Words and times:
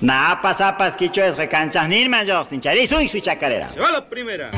Napas, 0.00 0.60
apas, 0.62 0.96
quicho 0.96 1.22
es 1.22 1.36
recanchas, 1.36 1.86
ni 1.88 2.08
mayor, 2.08 2.46
sin 2.46 2.60
charizo 2.60 3.00
y 3.00 3.08
su 3.08 3.20
chacarera. 3.20 3.68
Se 3.68 3.80
va 3.80 3.90
la 3.90 4.08
primera. 4.08 4.50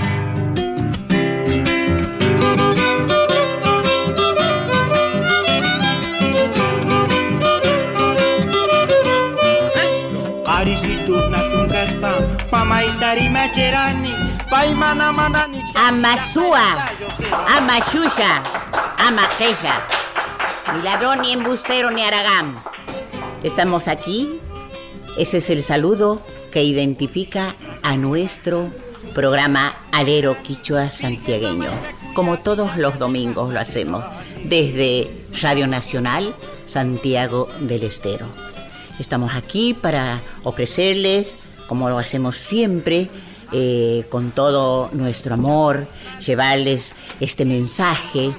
Amasúa, 15.74 16.87
Amashusha, 17.56 18.43
Amaqueya, 18.98 19.87
ni 20.74 20.83
ladrón, 20.83 21.23
ni 21.23 21.33
embustero, 21.33 21.91
ni 21.91 22.05
aragán. 22.05 22.55
Estamos 23.43 23.88
aquí. 23.88 24.41
Ese 25.16 25.38
es 25.38 25.51
el 25.51 25.62
saludo 25.62 26.23
que 26.51 26.65
identifica 26.65 27.55
a 27.83 27.97
nuestro 27.97 28.71
programa 29.15 29.77
Alero 29.93 30.37
Quichua 30.43 30.91
Santiagueño. 30.91 31.69
Como 32.15 32.38
todos 32.38 32.79
los 32.79 32.98
domingos 32.98 33.52
lo 33.52 33.61
hacemos, 33.61 34.02
desde 34.45 35.11
Radio 35.43 35.66
Nacional 35.66 36.35
Santiago 36.66 37.48
del 37.61 37.83
Estero. 37.83 38.27
Estamos 38.98 39.35
aquí 39.35 39.75
para 39.75 40.23
ofrecerles, 40.45 41.37
como 41.66 41.91
lo 41.91 41.99
hacemos 41.99 42.38
siempre, 42.38 43.10
eh, 43.52 44.07
con 44.09 44.30
todo 44.30 44.88
nuestro 44.93 45.35
amor, 45.35 45.87
llevarles 46.24 46.95
este 47.21 47.45
mensaje, 47.45 48.33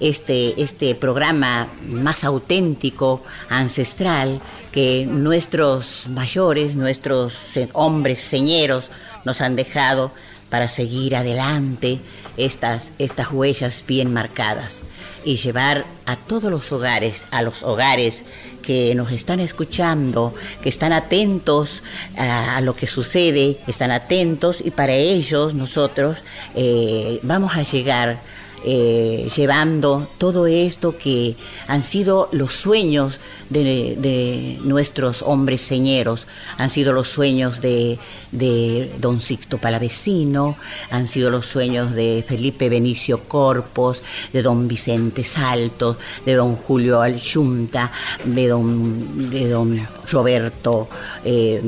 este, 0.00 0.60
este 0.60 0.94
programa 0.94 1.68
más 1.88 2.22
auténtico, 2.22 3.22
ancestral, 3.48 4.40
que 4.72 5.06
nuestros 5.06 6.06
mayores, 6.08 6.74
nuestros 6.74 7.34
hombres 7.72 8.20
señeros 8.20 8.90
nos 9.24 9.40
han 9.40 9.56
dejado 9.56 10.12
para 10.50 10.68
seguir 10.68 11.16
adelante 11.16 11.98
estas, 12.36 12.92
estas 12.98 13.30
huellas 13.30 13.84
bien 13.86 14.12
marcadas 14.12 14.82
y 15.24 15.36
llevar 15.36 15.84
a 16.06 16.16
todos 16.16 16.50
los 16.50 16.72
hogares, 16.72 17.26
a 17.30 17.42
los 17.42 17.62
hogares 17.62 18.24
que 18.62 18.94
nos 18.94 19.12
están 19.12 19.40
escuchando, 19.40 20.34
que 20.62 20.68
están 20.68 20.92
atentos 20.92 21.82
a, 22.16 22.60
lo 22.60 22.74
que 22.74 22.86
sucede, 22.86 23.58
están 23.66 23.90
atentos 23.90 24.62
y 24.64 24.70
para 24.70 24.94
ellos 24.94 25.54
nosotros 25.54 26.18
eh, 26.54 27.18
vamos 27.22 27.56
a 27.56 27.62
llegar 27.62 28.20
eh, 28.64 29.28
llevando 29.34 30.08
todo 30.18 30.46
esto 30.46 30.96
que 30.96 31.36
han 31.66 31.82
sido 31.82 32.28
los 32.32 32.52
sueños 32.52 33.20
de, 33.50 34.58
nuestros 34.64 35.22
hombres 35.22 35.60
señeros, 35.60 36.26
han 36.56 36.70
sido 36.70 36.92
los 36.92 37.08
sueños 37.08 37.60
de, 37.60 37.98
don 38.98 39.20
Sixto 39.20 39.58
Palavecino, 39.58 40.56
han 40.90 41.06
sido 41.06 41.30
los 41.30 41.46
sueños 41.46 41.94
de 41.94 42.24
Felipe 42.26 42.68
Benicio 42.68 43.20
Corpos, 43.24 44.02
de 44.32 44.42
don 44.42 44.68
Vicente 44.68 45.24
Saltos, 45.24 45.96
de 46.24 46.34
don 46.34 46.56
Julio 46.56 47.00
Alchunta, 47.00 47.90
de 48.24 48.48
don, 48.48 49.30
de 49.30 49.48
don 49.48 49.88
Roberto. 50.10 50.88
Eh, 51.24 51.62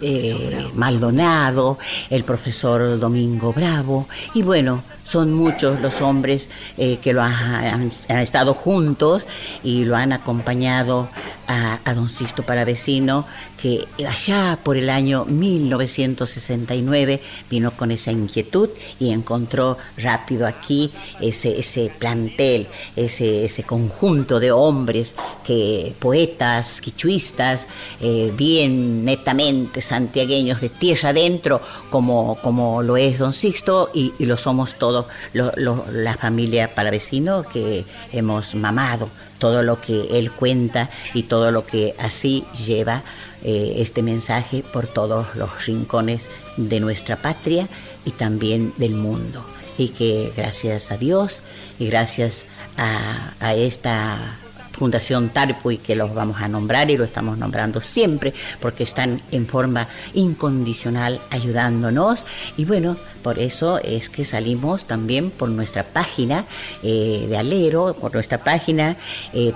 eh, 0.00 0.66
Maldonado, 0.74 1.78
el 2.10 2.24
profesor 2.24 2.98
Domingo 2.98 3.52
Bravo, 3.52 4.08
y 4.34 4.42
bueno, 4.42 4.82
son 5.04 5.32
muchos 5.32 5.80
los 5.80 6.00
hombres 6.00 6.48
eh, 6.76 6.98
que 7.00 7.12
lo 7.12 7.22
han, 7.22 7.92
estado 8.08 8.54
juntos 8.54 9.26
y 9.62 9.84
lo 9.84 9.96
han 9.96 10.12
acompañado 10.12 11.08
a, 11.46 11.78
a 11.84 11.94
don 11.94 12.08
Sisto 12.08 12.42
Paravecino, 12.42 13.24
que 13.60 13.86
allá 14.06 14.58
por 14.62 14.76
el 14.76 14.90
año 14.90 15.24
1969 15.24 17.22
vino 17.48 17.70
con 17.70 17.90
esa 17.90 18.10
inquietud 18.12 18.68
y 18.98 19.10
encontró 19.10 19.78
rápido 19.96 20.46
aquí 20.46 20.92
ese, 21.20 21.58
ese 21.58 21.90
plantel, 21.98 22.66
ese, 22.96 23.44
ese 23.44 23.62
conjunto 23.62 24.40
de 24.40 24.52
hombres, 24.52 25.14
que 25.44 25.94
poetas, 25.98 26.80
quichuistas, 26.80 27.66
eh, 28.00 28.32
bien 28.36 29.04
netamente 29.04 29.80
santiagueños 29.86 30.60
de 30.60 30.68
tierra 30.68 31.10
adentro, 31.10 31.60
como, 31.90 32.36
como 32.42 32.82
lo 32.82 32.96
es 32.96 33.18
don 33.18 33.32
Sixto 33.32 33.90
y, 33.94 34.12
lo 34.18 34.36
somos 34.36 34.74
todos 34.74 35.06
la 35.32 36.16
familia 36.16 36.74
Paravecino 36.74 37.44
que 37.44 37.84
hemos 38.12 38.54
mamado 38.54 39.08
todo 39.38 39.62
lo 39.62 39.80
que 39.80 40.18
él 40.18 40.30
cuenta 40.32 40.90
y 41.14 41.24
todo 41.24 41.50
lo 41.50 41.66
que 41.66 41.94
así 41.98 42.44
lleva 42.66 43.02
eh, 43.44 43.74
este 43.76 44.02
mensaje 44.02 44.64
por 44.72 44.86
todos 44.86 45.34
los 45.36 45.66
rincones 45.66 46.28
de 46.56 46.80
nuestra 46.80 47.16
patria 47.16 47.68
y 48.04 48.12
también 48.12 48.72
del 48.76 48.94
mundo. 48.94 49.44
Y 49.78 49.88
que 49.88 50.32
gracias 50.36 50.90
a 50.90 50.96
Dios 50.96 51.40
y 51.78 51.86
gracias 51.86 52.46
a, 52.78 53.54
esta 53.54 54.38
Fundación 54.78 55.30
Tarpuy, 55.30 55.78
que 55.78 55.96
los 55.96 56.14
vamos 56.14 56.42
a 56.42 56.48
nombrar 56.48 56.90
y 56.90 56.96
lo 56.96 57.04
estamos 57.04 57.38
nombrando 57.38 57.80
siempre 57.80 58.34
porque 58.60 58.82
están 58.82 59.22
en 59.32 59.46
forma 59.46 59.88
incondicional 60.14 61.20
ayudándonos. 61.30 62.24
Y 62.56 62.64
bueno, 62.66 62.96
por 63.22 63.38
eso 63.38 63.78
es 63.78 64.10
que 64.10 64.24
salimos 64.24 64.84
también 64.84 65.30
por 65.30 65.48
nuestra 65.48 65.82
página 65.82 66.44
eh, 66.82 67.26
de 67.28 67.38
Alero, 67.38 67.96
por 67.98 68.12
nuestra 68.12 68.38
página 68.38 68.96
eh, 69.32 69.54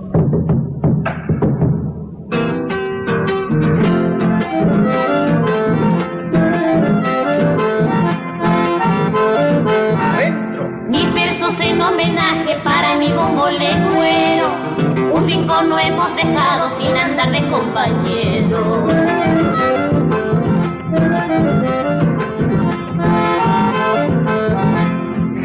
Mis 10.88 11.14
versos 11.14 11.60
en 11.62 11.82
homenaje 11.82 12.60
para 12.64 12.96
mi 12.98 13.12
bombo 13.12 13.48
cuero 13.96 14.91
un 15.14 15.24
rincón 15.24 15.70
no 15.70 15.80
hemos 15.80 16.16
dejado 16.16 16.70
sin 16.80 16.96
andar 16.96 17.32
de 17.32 17.48
compañeros. 17.50 18.94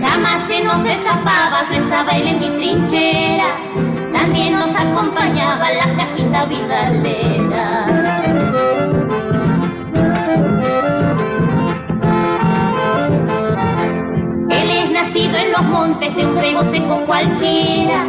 Jamás 0.00 0.46
se 0.82 0.92
escapaba, 0.92 1.64
rezaba 1.68 2.10
él 2.12 2.28
en 2.28 2.38
mi 2.38 2.48
trinchera. 2.50 3.58
También 4.12 4.54
nos 4.54 4.70
acompañaba 4.70 5.70
la 5.72 5.96
cajita 5.96 6.44
vidalera. 6.46 7.86
Él 14.50 14.70
es 14.70 14.90
nacido 14.90 15.36
en 15.36 15.52
los 15.52 15.62
montes 15.62 16.14
de 16.16 16.26
un 16.26 16.74
seco 16.74 17.06
cualquiera. 17.06 18.06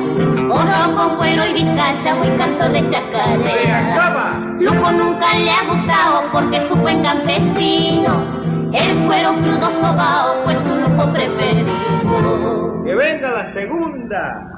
Oro 0.50 0.96
con 0.96 1.18
cuero 1.18 1.46
y 1.46 1.54
vizcacha, 1.54 2.16
muy 2.16 2.30
canto 2.38 2.70
de 2.70 2.90
chacarera. 2.90 4.40
Lujo 4.60 4.92
nunca 4.92 5.34
le 5.36 5.52
ha 5.52 5.64
gustado 5.70 6.32
porque 6.32 6.58
es 6.58 6.72
un 6.72 6.82
buen 6.82 7.04
campesino. 7.04 8.72
El 8.74 9.06
cuero 9.06 9.34
crudo 9.42 9.70
sobao 9.72 10.44
fue 10.44 10.56
su 10.56 10.76
lujo 10.76 11.12
preferido. 11.14 12.84
Que 12.86 12.96
venga 12.96 13.32
la 13.32 13.52
segunda. 13.52 14.54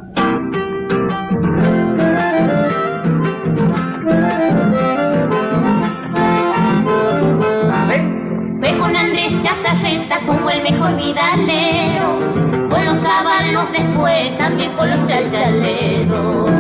Fue 8.60 8.78
con 8.78 8.96
Andrés 8.96 9.40
Chazarreta 9.42 10.20
como 10.28 10.50
el 10.50 10.64
mejor 10.64 10.96
vidalero. 10.96 12.49
Con 12.70 12.86
los 12.86 13.00
sábalos 13.00 13.72
después, 13.72 14.38
también 14.38 14.76
con 14.76 14.90
los 14.90 15.00
chachaleros. 15.08 16.52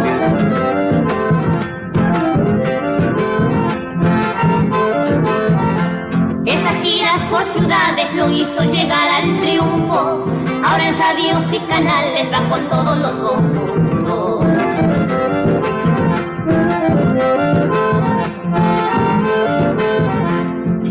Esas 6.46 6.74
giras 6.82 7.20
por 7.30 7.44
ciudades 7.54 8.14
lo 8.16 8.30
hizo 8.30 8.64
llegar 8.64 9.10
al 9.22 9.40
triunfo. 9.40 10.26
Ahora 10.64 10.88
en 10.88 10.98
radios 10.98 11.46
y 11.52 11.60
canales 11.68 12.28
va 12.34 12.50
con 12.50 12.70
todos 12.70 12.98
los 12.98 13.12
conjuntos. 13.12 14.46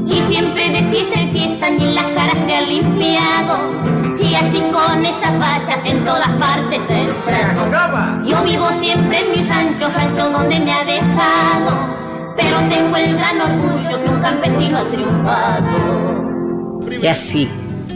Y 0.07 0.21
siempre 0.33 0.71
de 0.71 0.91
fiesta 0.91 1.21
en 1.21 1.33
fiesta 1.33 1.71
ni 1.71 1.93
la 1.93 2.03
cara 2.15 2.33
se 2.47 2.57
ha 2.57 2.61
limpiado. 2.63 3.98
Y 4.29 4.35
así 4.35 4.61
con 4.61 5.07
esa 5.07 5.33
facha 5.41 5.81
en 5.85 6.05
todas 6.05 6.29
partes 6.33 6.81
el 6.89 7.09
Se 7.23 7.31
trato. 7.31 7.63
acaba. 7.63 8.23
Yo 8.27 8.43
vivo 8.43 8.69
siempre 8.81 9.21
en 9.21 9.31
mi 9.31 9.49
rancho, 9.49 9.89
rancho 9.89 10.31
donde 10.31 10.61
me 10.61 10.73
ha 10.73 10.85
dejado. 10.85 11.97
Pero 12.37 12.59
tengo 12.69 12.97
el 12.97 13.17
gran 13.17 13.41
orgullo 13.41 14.03
que 14.03 14.09
un 14.09 14.21
campesino 14.21 14.79
ha 14.79 14.91
triunfado. 14.91 16.81
Y 17.03 17.07
así 17.07 17.49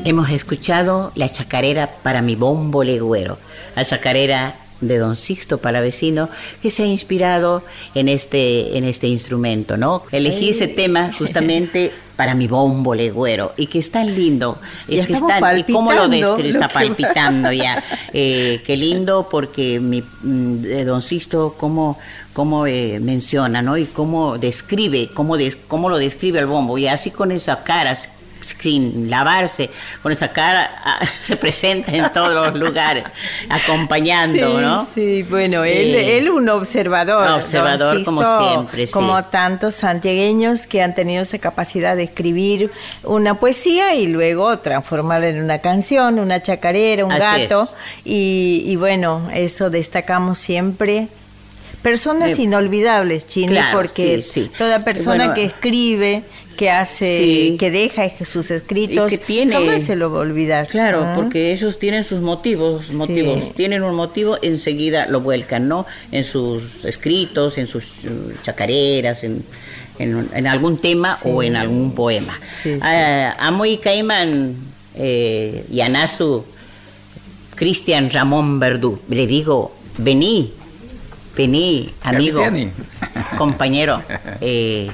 hemos 0.04 0.30
escuchado 0.30 1.12
la 1.14 1.28
chacarera 1.28 1.88
para 2.02 2.22
mi 2.22 2.34
bombo 2.34 2.82
legüero, 2.82 3.38
la 3.76 3.84
chacarera 3.84 4.54
de 4.82 4.98
don 4.98 5.16
Sixto 5.16 5.58
Palavecino 5.58 6.28
que 6.60 6.68
se 6.70 6.82
ha 6.82 6.86
inspirado 6.86 7.62
en 7.94 8.08
este, 8.08 8.76
en 8.76 8.84
este 8.84 9.06
instrumento, 9.06 9.76
¿no? 9.78 10.02
Elegí 10.12 10.50
ese 10.50 10.68
tema 10.68 11.10
justamente 11.16 11.90
para 12.16 12.34
mi 12.34 12.46
bombo 12.46 12.94
legüero 12.94 13.52
y 13.56 13.66
que 13.68 13.78
es 13.78 13.90
tan 13.90 14.14
lindo, 14.14 14.58
Ya 14.86 15.00
es 15.02 15.06
que 15.06 15.14
es 15.14 15.20
estamos 15.22 15.40
tan- 15.40 15.58
y 15.58 15.64
cómo 15.72 15.92
lo 15.92 16.08
describe, 16.08 16.50
está 16.50 16.68
que- 16.68 16.74
palpitando 16.74 17.50
ya, 17.52 17.82
Eh, 18.12 18.60
qué 18.66 18.76
lindo 18.76 19.28
porque 19.30 19.80
mi, 19.80 20.02
mm, 20.02 20.64
eh, 20.66 20.84
don 20.84 21.00
Sixto 21.00 21.54
cómo, 21.56 21.98
cómo 22.34 22.66
eh, 22.66 22.98
menciona, 23.00 23.62
¿no? 23.62 23.76
Y 23.78 23.86
cómo 23.86 24.36
describe, 24.36 25.08
cómo, 25.14 25.36
des- 25.38 25.56
cómo 25.56 25.88
lo 25.88 25.96
describe 25.96 26.38
el 26.38 26.46
bombo 26.46 26.76
y 26.76 26.86
así 26.88 27.10
con 27.10 27.32
esa 27.32 27.62
cara 27.64 27.96
sin 28.42 29.08
lavarse, 29.08 29.70
con 30.02 30.12
esa 30.12 30.28
cara 30.28 30.70
ah, 30.84 30.98
se 31.22 31.36
presenta 31.36 31.92
en 31.94 32.12
todos 32.12 32.32
los 32.34 32.54
lugares, 32.60 33.04
acompañando, 33.48 34.56
sí, 34.58 34.62
¿no? 34.62 34.86
Sí, 34.94 35.22
bueno, 35.22 35.64
él, 35.64 35.94
Eh, 35.94 36.18
él 36.18 36.30
un 36.30 36.48
observador. 36.48 37.26
un 37.26 37.32
observador 37.34 38.02
como 38.04 38.22
siempre, 38.38 38.86
sí. 38.86 38.92
Como 38.92 39.22
tantos 39.24 39.74
santiagueños 39.74 40.66
que 40.66 40.82
han 40.82 40.94
tenido 40.94 41.22
esa 41.22 41.38
capacidad 41.38 41.96
de 41.96 42.04
escribir 42.04 42.70
una 43.04 43.34
poesía 43.34 43.94
y 43.94 44.06
luego 44.06 44.58
transformarla 44.58 45.28
en 45.28 45.42
una 45.42 45.58
canción, 45.58 46.18
una 46.18 46.40
chacarera, 46.42 47.04
un 47.04 47.12
Así 47.12 47.20
gato. 47.42 47.68
Y, 48.04 48.62
y 48.66 48.76
bueno, 48.76 49.28
eso 49.34 49.70
destacamos 49.70 50.38
siempre. 50.38 51.08
Personas 51.82 52.38
Eh, 52.38 52.42
inolvidables, 52.42 53.26
Chini, 53.26 53.48
claro, 53.48 53.78
porque 53.78 54.22
sí, 54.22 54.44
sí. 54.44 54.50
toda 54.56 54.78
persona 54.78 55.16
Bueno, 55.16 55.34
que 55.34 55.44
escribe, 55.46 56.22
que 56.52 56.70
hace, 56.70 57.18
Sí. 57.18 57.56
que 57.58 57.70
deja 57.70 58.10
sus 58.24 58.50
escritos, 58.50 59.12
Y 59.12 59.18
que 59.18 59.24
tiene- 59.24 59.54
jamás 59.54 59.82
se 59.84 59.96
lo 59.96 60.10
va 60.10 60.18
a 60.18 60.22
olvidar. 60.22 60.68
Claro, 60.68 61.02
¿ah? 61.04 61.12
porque 61.16 61.52
ellos 61.52 61.78
tienen 61.78 62.04
sus 62.04 62.20
motivos, 62.20 62.92
motivos, 62.92 63.42
Sí. 63.42 63.52
tienen 63.56 63.82
un 63.82 63.94
motivo, 63.94 64.38
enseguida 64.42 65.06
lo 65.06 65.20
vuelcan, 65.20 65.68
¿no? 65.68 65.86
En 66.10 66.24
sus 66.24 66.62
escritos, 66.84 67.58
en 67.58 67.66
sus 67.66 67.84
eh, 68.04 68.34
chacareras, 68.42 69.24
en, 69.24 69.44
en, 69.98 70.28
en 70.34 70.46
algún 70.46 70.76
tema 70.78 71.18
Sí. 71.22 71.28
o 71.32 71.42
en 71.42 71.56
algún 71.56 71.94
poema. 71.94 72.38
Sí, 72.62 72.74
sí. 72.74 72.80
Ah, 72.82 73.34
amo 73.38 73.64
y 73.66 73.78
Caiman 73.78 74.54
eh, 74.94 75.64
y 75.70 75.80
Anasu, 75.80 76.44
Cristian 77.54 78.10
Ramón 78.10 78.58
Verdú, 78.60 78.98
le 79.08 79.26
digo, 79.26 79.74
vení, 79.98 80.52
vení, 81.36 81.90
amigo, 82.02 82.42
compañero 83.38 84.02
eh, 84.40 84.90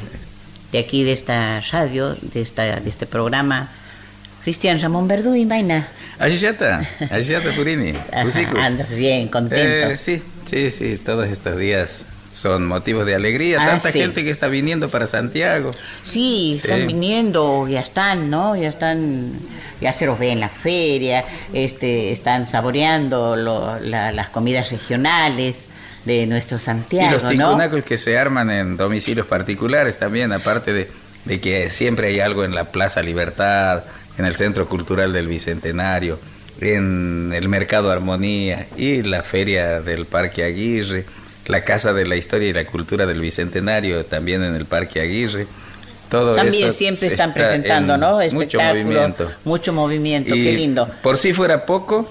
de 0.73 0.79
aquí 0.79 1.05
de 1.05 1.12
esta 1.12 1.61
radio, 1.73 2.15
de, 2.20 2.41
esta, 2.41 2.81
de 2.81 2.88
este 2.91 3.06
programa, 3.06 3.69
Cristian 4.44 4.81
Ramón 4.81 5.09
Verdú 5.09 5.35
y 5.35 5.44
Maina. 5.47 5.88
Ayuyata, 6.19 6.81
Ayuyata 7.11 7.53
Purini, 7.55 7.91
Ajá. 8.12 8.65
Andas 8.67 8.91
bien, 8.94 9.29
contento. 9.29 9.91
Eh, 9.93 9.97
sí, 9.97 10.23
sí, 10.50 10.70
sí, 10.70 10.99
todos 11.05 11.29
estos 11.29 11.56
días 11.59 12.05
son 12.32 12.67
motivos 12.67 13.05
de 13.06 13.15
alegría. 13.15 13.59
Ah, 13.61 13.67
Tanta 13.67 13.91
sí. 13.93 14.00
gente 14.00 14.23
que 14.25 14.31
está 14.31 14.47
viniendo 14.49 14.91
para 14.91 15.06
Santiago. 15.06 15.73
Sí, 16.05 16.61
están 16.62 16.81
Sí. 16.81 16.87
viniendo, 16.87 17.67
ya 17.69 17.81
están, 17.81 18.31
¿no? 18.31 18.55
Ya 18.56 18.69
están, 18.69 19.32
ya 19.81 19.93
se 19.93 20.06
los 20.06 20.19
ve 20.19 20.31
en 20.32 20.41
la 20.41 20.49
feria, 20.49 21.25
este, 21.53 22.12
están 22.12 22.47
saboreando 22.47 23.35
lo- 23.37 23.81
la- 23.81 24.12
las 24.12 24.29
comidas 24.29 24.70
regionales 24.70 25.67
de 26.08 26.26
nuestro 26.26 26.56
y 26.56 26.60
Santiago, 26.60 27.12
los 27.12 27.22
¿no? 27.22 27.28
ticunacos 27.28 27.82
que 27.82 27.99
se 27.99 28.19
arman 28.19 28.50
en 28.50 28.76
domicilios 28.76 29.26
particulares 29.26 29.99
también, 29.99 30.32
aparte 30.32 30.72
de, 30.72 30.88
de 31.25 31.40
que 31.40 31.70
siempre 31.70 32.08
hay 32.08 32.20
algo 32.20 32.44
en 32.44 32.55
la 32.55 32.64
Plaza 32.64 33.02
Libertad, 33.02 33.84
en 34.16 34.25
el 34.25 34.34
Centro 34.34 34.69
Cultural 34.69 35.12
del 35.12 35.28
Bicentenario, 35.28 36.19
en 36.60 37.32
el 37.34 37.49
Mercado 37.49 37.93
Armonía 37.93 38.66
y 38.76 39.02
la 39.02 39.22
Feria 39.22 39.81
del 39.81 40.06
Parque 40.06 40.43
Aguirre, 40.43 41.05
la 41.46 41.62
Casa 41.62 41.93
de 41.93 42.06
la 42.06 42.17
Historia 42.17 42.48
y 42.48 42.53
la 42.53 42.65
Cultura 42.65 43.06
del 43.06 43.20
Bicentenario 43.20 44.05
también 44.05 44.43
en 44.43 44.55
el 44.55 44.65
Parque 44.65 45.00
Aguirre. 45.00 45.46
Todo 46.10 46.34
También 46.34 46.69
eso 46.69 46.72
siempre 46.72 47.08
está 47.08 47.24
están 47.24 47.34
presentando, 47.34 47.94
en 47.94 48.00
¿no? 48.00 48.19
Mucho 48.32 48.58
movimiento. 48.60 49.31
Mucho 49.44 49.72
movimiento, 49.74 50.34
Y 50.34 50.43
qué 50.43 50.53
lindo. 50.53 50.88
Por 51.03 51.19
si 51.19 51.34
fuera 51.34 51.67
poco, 51.67 52.10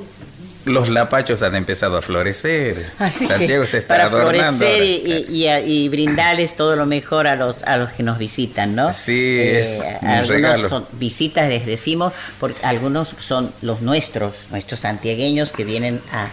los 0.68 0.90
lapachos 0.90 1.42
han 1.44 1.56
empezado 1.56 1.98
a 1.98 2.02
florecer. 2.02 2.92
Así 3.00 3.26
que 3.28 3.34
Santiago 3.34 3.66
se 3.66 3.78
está 3.80 3.96
para 3.96 4.06
adornando. 4.06 4.66
florecer 4.66 4.84
y, 4.84 5.26
y- 5.30 5.36
y 5.44 5.48
a- 5.48 5.60
y 5.62 5.90
brindarles 5.90 6.56
todo 6.56 6.76
lo 6.76 6.86
mejor 6.86 7.28
a 7.28 7.36
los 7.36 7.64
a 7.64 7.78
los 7.78 7.92
que 7.92 8.04
nos 8.04 8.18
visitan, 8.18 8.76
¿no? 8.76 8.90
Eh, 8.90 8.94
Sí, 8.94 9.40
es 9.40 9.84
un 10.02 10.08
algunos 10.08 10.28
regalo. 10.30 10.70
son 10.70 10.86
visitas, 10.94 11.48
les 11.50 11.66
decimos, 11.66 12.14
porque 12.40 12.64
algunos 12.66 13.10
son 13.20 13.52
los 13.62 13.82
nuestros, 13.82 14.34
nuestros 14.52 14.80
santiagueños 14.82 15.52
que 15.52 15.64
vienen 15.64 16.02
a, 16.12 16.28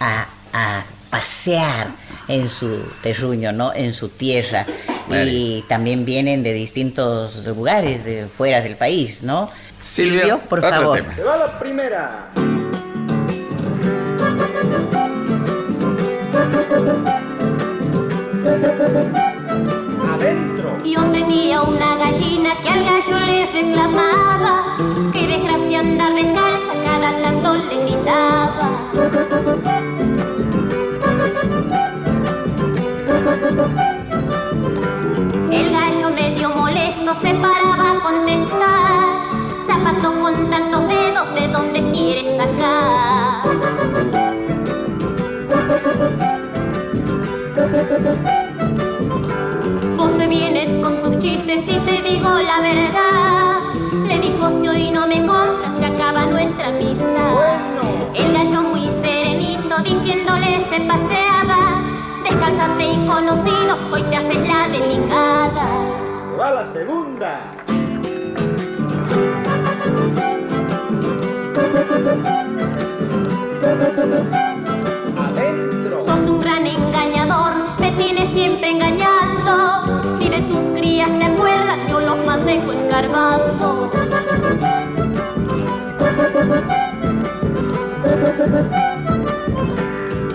a- 0.00 0.26
a 0.52 0.84
pasear 1.10 1.88
en 2.28 2.48
su 2.50 2.80
terruño, 3.02 3.50
¿no? 3.52 3.72
En 3.74 3.94
su 3.94 4.08
tierra. 4.10 4.66
Y 5.10 5.64
también 5.68 6.04
vienen 6.04 6.42
de 6.42 6.52
distintos 6.52 7.36
lugares, 7.46 8.04
de 8.04 8.26
fuera 8.26 8.60
del 8.60 8.76
país, 8.76 9.22
¿no? 9.22 9.50
Silvio, 9.82 10.38
por 10.40 10.58
otro 10.58 10.70
favor. 10.70 10.98
tema. 10.98 11.14
Se 11.16 11.22
va 11.22 11.36
la 11.38 11.58
primera. 11.58 12.28
Adentro. 20.10 20.78
Yo 20.82 21.02
tenía 21.12 21.60
una 21.60 21.96
gallina 21.96 22.56
que 22.62 22.68
al 22.70 22.82
gallo 22.82 23.18
le 23.26 23.46
reclamaba, 23.46 24.76
que 25.12 25.26
desgracia 25.26 25.80
anda 25.80 26.10
descalza, 26.10 26.72
cada 26.82 27.10
tanto 27.22 27.54
le 27.56 27.76
gritaba. 27.84 28.68
El 35.50 35.70
gallo 35.70 36.10
medio 36.14 36.48
molesto 36.48 37.14
se 37.20 37.34
paraba 37.34 37.90
a 37.90 38.00
contestar, 38.00 38.77
y 51.50 51.78
te 51.78 52.02
digo 52.02 52.28
la 52.28 52.60
verdad. 52.60 53.72
Le 54.06 54.18
dijo 54.20 54.60
si 54.60 54.68
hoy 54.68 54.90
no 54.90 55.06
me 55.06 55.26
compras 55.26 55.78
se 55.78 55.86
acaba 55.86 56.26
nuestra 56.26 56.68
amistad. 56.68 57.34
Bueno. 57.34 58.12
El 58.14 58.32
gallo 58.34 58.60
diciéndole 59.82 60.66
se 60.70 60.80
paseaba. 60.80 61.80
Descalzate 62.22 62.84
y 62.84 63.06
conocido, 63.06 63.78
hoy 63.92 64.02
te 64.02 64.16
haces 64.16 64.48
la 64.48 64.68
delicada. 64.68 65.66
Se 66.24 66.36
va 66.36 66.50
la 66.50 66.66
segunda. 66.66 67.54
Adentro. 75.16 76.02
Sos 76.02 76.20
un 76.20 76.40
gran 76.40 76.66
engañador, 76.66 77.80
me 77.80 77.92
tienes 77.92 78.28
siempre 78.30 78.70
engañando. 78.70 80.18
Y 80.20 80.28
de 80.28 80.40
tus 80.42 80.78
crías 80.78 81.10
te 81.18 81.37
yo 81.88 82.00
los 82.00 82.24
mantengo 82.24 82.72
escarbando. 82.72 83.90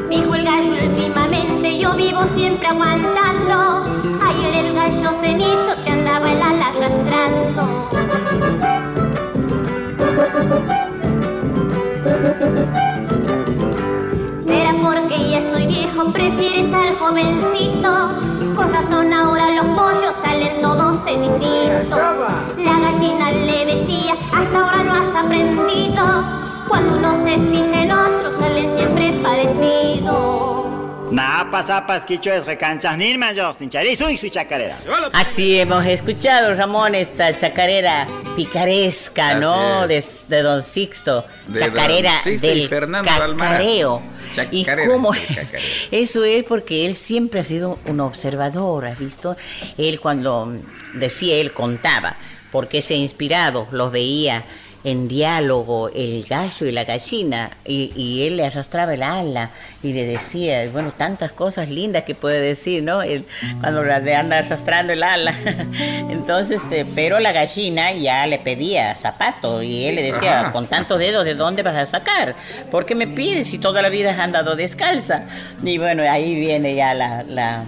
Dijo 0.09 0.35
el 0.35 0.43
gallo 0.45 0.73
últimamente, 0.89 1.79
yo 1.79 1.93
vivo 1.93 2.21
siempre 2.35 2.67
aguantando. 2.67 3.85
Ayer 4.23 4.65
el 4.65 4.73
gallo 4.73 5.11
cenizo 5.21 5.75
que 5.83 5.89
andaba 5.91 6.31
el 6.31 6.41
ala 6.41 6.67
arrastrando. 6.67 7.89
Será 14.45 14.73
porque 14.83 15.29
ya 15.29 15.39
estoy 15.39 15.67
viejo, 15.67 16.11
prefieres 16.11 16.73
al 16.73 16.95
jovencito. 16.97 17.91
Con 18.55 18.71
razón 18.71 19.11
ahora 19.11 19.49
los 19.49 19.65
pollos 19.75 20.02
salen 20.43 20.61
todos 20.61 21.03
cenicitos. 21.05 21.89
La 22.57 22.79
gallina 22.79 23.31
le 23.31 23.65
decía, 23.75 24.13
hasta 24.33 24.59
ahora 24.59 24.83
no 24.83 24.93
has 24.93 25.25
aprendido. 25.25 26.43
Cuando 26.67 26.97
uno 26.97 27.25
se 27.25 27.35
fija 27.35 27.83
en 27.83 27.91
otro, 27.91 28.39
salen 28.39 28.75
siempre 28.77 29.13
parecidos. 29.21 30.63
Napas, 31.11 31.69
apas, 31.69 32.05
quichuas, 32.05 32.45
recanchas, 32.45 32.97
nirma, 32.97 33.33
yo, 33.33 33.53
sin 33.53 33.69
charizo 33.69 34.09
y 34.09 34.17
su 34.17 34.29
chacarera. 34.29 34.77
Así 35.11 35.59
hemos 35.59 35.85
escuchado, 35.85 36.53
Ramón, 36.55 36.95
esta 36.95 37.37
chacarera 37.37 38.07
picaresca, 38.35 39.35
¿no? 39.35 39.81
Así 39.81 39.87
De, 39.89 39.97
es. 39.97 40.25
de 40.27 40.41
Don 40.41 40.63
Sixto. 40.63 41.25
De 41.47 41.59
chacarera 41.59 42.13
don 42.13 42.19
Sixto 42.21 42.47
y 42.47 42.49
del 42.59 42.67
Fernando 42.67 43.07
cacareo. 43.11 43.95
Almaraz. 43.97 44.13
Y 44.51 44.65
cómo 44.87 45.11
eso 45.91 46.23
es 46.23 46.43
porque 46.43 46.85
él 46.85 46.95
siempre 46.95 47.39
ha 47.39 47.43
sido 47.43 47.79
un 47.85 47.99
observador, 47.99 48.85
¿has 48.85 48.99
visto? 48.99 49.35
Él 49.77 49.99
cuando 49.99 50.53
decía, 50.95 51.35
él 51.37 51.53
contaba, 51.53 52.17
porque 52.51 52.81
se 52.81 52.95
ha 52.95 52.97
inspirado, 52.97 53.67
los 53.71 53.91
veía 53.91 54.45
en 54.83 55.07
diálogo 55.07 55.89
el 55.89 56.25
gallo 56.27 56.67
y 56.67 56.71
la 56.71 56.83
gallina 56.83 57.51
y, 57.65 57.91
y 57.95 58.27
él 58.27 58.37
le 58.37 58.45
arrastraba 58.45 58.93
el 58.93 59.03
ala 59.03 59.51
y 59.81 59.93
le 59.93 60.05
decía, 60.05 60.67
bueno, 60.71 60.93
tantas 60.95 61.31
cosas 61.31 61.69
lindas 61.69 62.03
que 62.03 62.15
puede 62.15 62.39
decir, 62.39 62.83
¿no? 62.83 63.01
Él, 63.01 63.25
cuando 63.59 63.83
le 63.83 64.15
anda 64.15 64.37
arrastrando 64.37 64.93
el 64.93 65.03
ala. 65.03 65.33
Entonces, 66.09 66.61
eh, 66.71 66.85
pero 66.95 67.19
la 67.19 67.31
gallina 67.31 67.91
ya 67.91 68.25
le 68.27 68.39
pedía 68.39 68.95
zapatos 68.95 69.63
y 69.63 69.85
él 69.85 69.95
le 69.95 70.03
decía, 70.03 70.41
Ajá. 70.41 70.51
con 70.51 70.67
tantos 70.67 70.99
dedos, 70.99 71.25
¿de 71.25 71.35
dónde 71.35 71.63
vas 71.63 71.75
a 71.75 71.85
sacar? 71.85 72.35
¿Por 72.71 72.85
qué 72.85 72.95
me 72.95 73.07
pides 73.07 73.49
si 73.49 73.57
toda 73.57 73.81
la 73.81 73.89
vida 73.89 74.11
has 74.11 74.19
andado 74.19 74.55
descalza? 74.55 75.23
Y 75.63 75.77
bueno, 75.77 76.03
ahí 76.03 76.35
viene 76.35 76.75
ya 76.75 76.93
la, 76.93 77.23
la, 77.23 77.65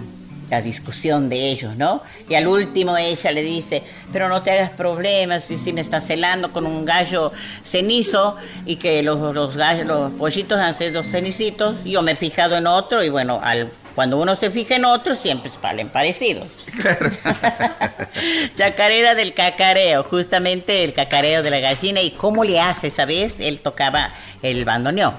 la 0.50 0.62
discusión 0.62 1.28
de 1.28 1.50
ellos, 1.50 1.76
¿no? 1.76 2.02
Y 2.28 2.34
al 2.34 2.46
último 2.46 2.96
ella 2.96 3.32
le 3.32 3.42
dice, 3.42 3.82
pero 4.12 4.28
no 4.28 4.42
te 4.42 4.52
hagas 4.52 4.70
problemas 4.70 5.44
si, 5.44 5.58
si 5.58 5.72
me 5.72 5.80
estás 5.80 6.06
celando 6.06 6.52
con 6.52 6.66
un 6.66 6.84
gallo 6.84 7.32
cenizo 7.64 8.36
y 8.64 8.76
que 8.76 9.02
los, 9.02 9.34
los 9.34 9.56
gallos, 9.56 9.86
los 9.86 10.12
pollitos 10.12 10.58
han 10.58 10.74
sido 10.74 11.02
cenicitos, 11.02 11.76
yo 11.84 12.02
me 12.02 12.12
he 12.12 12.16
fijado 12.16 12.56
en 12.56 12.66
otro 12.66 13.02
y 13.02 13.08
bueno, 13.08 13.40
al, 13.42 13.70
cuando 13.96 14.18
uno 14.18 14.36
se 14.36 14.50
fija 14.50 14.76
en 14.76 14.84
otro 14.84 15.16
siempre 15.16 15.50
salen 15.50 15.88
parecidos. 15.88 16.46
Chacarera 18.56 19.14
del 19.14 19.32
cacareo, 19.32 20.04
justamente 20.04 20.84
el 20.84 20.92
cacareo 20.92 21.42
de 21.42 21.48
la 21.48 21.60
gallina 21.60 22.02
y 22.02 22.10
cómo 22.10 22.44
le 22.44 22.60
hace, 22.60 22.90
¿sabes? 22.90 23.40
Él 23.40 23.60
tocaba 23.60 24.10
el 24.42 24.66
bandoneón. 24.66 25.14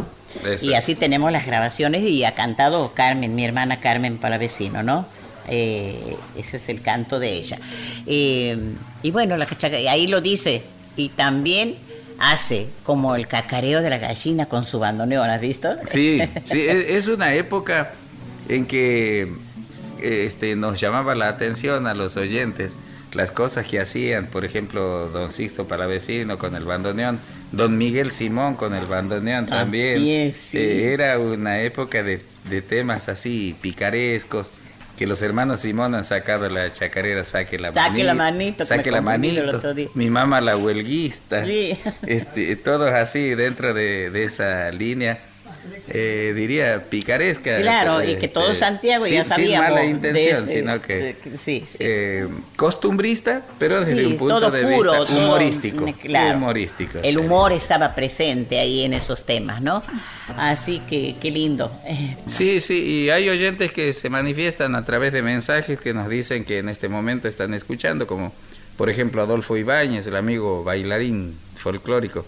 Eso 0.45 0.67
y 0.67 0.75
así 0.75 0.91
es. 0.91 0.99
tenemos 0.99 1.31
las 1.31 1.47
grabaciones 1.47 2.03
y 2.03 2.23
ha 2.23 2.35
cantado 2.35 2.93
Carmen, 2.93 3.33
mi 3.33 3.43
hermana 3.43 3.79
Carmen 3.79 4.19
Palavecino, 4.19 4.83
¿no? 4.83 5.07
Eh, 5.47 6.15
ese 6.37 6.57
es 6.57 6.69
el 6.69 6.81
canto 6.81 7.19
de 7.19 7.33
ella. 7.33 7.57
Eh, 8.05 8.57
y 9.01 9.11
bueno, 9.11 9.37
la 9.37 9.45
cachaca- 9.45 9.79
y 9.79 9.87
ahí 9.87 10.07
lo 10.07 10.21
dice. 10.21 10.63
Y 10.95 11.09
también 11.09 11.75
hace 12.19 12.67
como 12.83 13.15
el 13.15 13.27
cacareo 13.27 13.81
de 13.81 13.89
la 13.89 13.97
gallina 13.97 14.47
con 14.47 14.65
su 14.65 14.79
bandoneón, 14.79 15.29
¿has 15.29 15.41
visto? 15.41 15.75
Sí, 15.85 16.19
sí, 16.43 16.65
es, 16.67 17.07
una 17.07 17.33
época 17.35 17.91
en 18.49 18.65
que 18.65 19.31
este, 20.01 20.55
nos 20.55 20.79
llamaba 20.79 21.15
la 21.15 21.27
atención 21.27 21.87
a 21.87 21.93
los 21.93 22.17
oyentes 22.17 22.75
las 23.13 23.31
cosas 23.31 23.65
que 23.65 23.79
hacían, 23.79 24.27
por 24.27 24.45
ejemplo, 24.45 25.09
don 25.09 25.31
Sixto 25.31 25.67
Palavecino 25.67 26.37
con 26.37 26.55
el 26.55 26.65
bandoneón, 26.65 27.19
don 27.51 27.77
Miguel 27.77 28.11
Simón 28.11 28.55
con 28.55 28.75
el 28.75 28.85
bandoneón 28.85 29.45
también. 29.47 29.95
También, 29.95 30.33
sí. 30.33 30.57
Eh, 30.57 30.93
era 30.93 31.17
una 31.17 31.61
época 31.61 32.03
de, 32.03 32.21
de 32.49 32.61
temas 32.61 33.09
así 33.09 33.55
picarescos. 33.61 34.47
Que 34.97 35.05
los 35.07 35.21
hermanos 35.21 35.61
Simón 35.61 35.93
han 35.95 36.03
sacado 36.03 36.49
la 36.49 36.73
chacarera, 36.73 37.23
saque 37.23 37.57
la 37.59 37.69
Saque 37.69 37.79
manito. 37.89 38.05
la 38.07 38.13
manito, 38.15 38.65
Saque 38.65 38.91
la 38.91 39.01
manito. 39.01 39.61
Mi 39.93 40.09
mamá 40.09 40.41
la 40.41 40.57
huelguista. 40.57 41.45
Sí. 41.45 41.77
Este, 42.05 42.55
todos 42.55 42.91
así 42.91 43.35
dentro 43.35 43.73
de, 43.73 44.09
de 44.09 44.23
esa 44.23 44.71
línea, 44.71 45.19
eh, 45.89 46.33
diría 46.35 46.83
picaresca. 46.89 47.57
Claro, 47.61 48.01
y 48.03 48.07
que 48.07 48.13
este, 48.13 48.27
todo 48.29 48.53
Santiago 48.55 49.05
sin, 49.05 49.13
ya 49.15 49.23
sin 49.23 49.29
sabíamos. 49.33 49.69
mala 49.69 49.81
de 49.81 49.87
intención, 49.87 50.43
ese- 50.45 50.53
sino 50.59 50.81
que 50.81 51.15
sí, 51.43 51.63
sí. 51.69 51.77
eh, 51.79 52.27
costumbrista, 52.55 53.41
pero 53.59 53.79
desde 53.79 53.95
Sí, 53.99 54.05
un 54.05 54.17
punto 54.17 54.51
de 54.51 54.61
puro, 54.63 54.91
vista 54.91 55.05
todo- 55.05 55.17
humorístico. 55.25 55.85
claro. 56.01 56.37
Humorístico. 56.37 56.99
El 57.03 57.17
humor 57.17 57.51
estaba 57.51 57.95
presente 57.95 58.59
ahí 58.59 58.83
en 58.83 58.93
esos 58.93 59.23
temas, 59.25 59.61
¿no? 59.61 59.81
Así 60.37 60.81
que 60.89 61.15
qué 61.21 61.31
lindo. 61.31 61.71
Sí, 62.27 62.59
sí, 62.61 62.83
y 62.83 63.09
hay 63.09 63.29
oyentes 63.29 63.71
que 63.71 63.93
se 63.93 64.09
manifiestan 64.09 64.75
a 64.75 64.85
través 64.85 65.13
de 65.13 65.21
mensajes 65.21 65.79
que 65.79 65.93
nos 65.93 66.09
dicen 66.09 66.43
que 66.45 66.59
en 66.59 66.69
este 66.69 66.89
momento 66.89 67.27
están 67.27 67.53
escuchando, 67.53 68.05
como 68.07 68.33
por 68.77 68.89
ejemplo 68.89 69.21
Adolfo 69.21 69.57
Ibáñez, 69.57 70.05
el 70.07 70.15
amigo 70.15 70.63
bailarín 70.63 71.35
folclórico, 71.55 72.25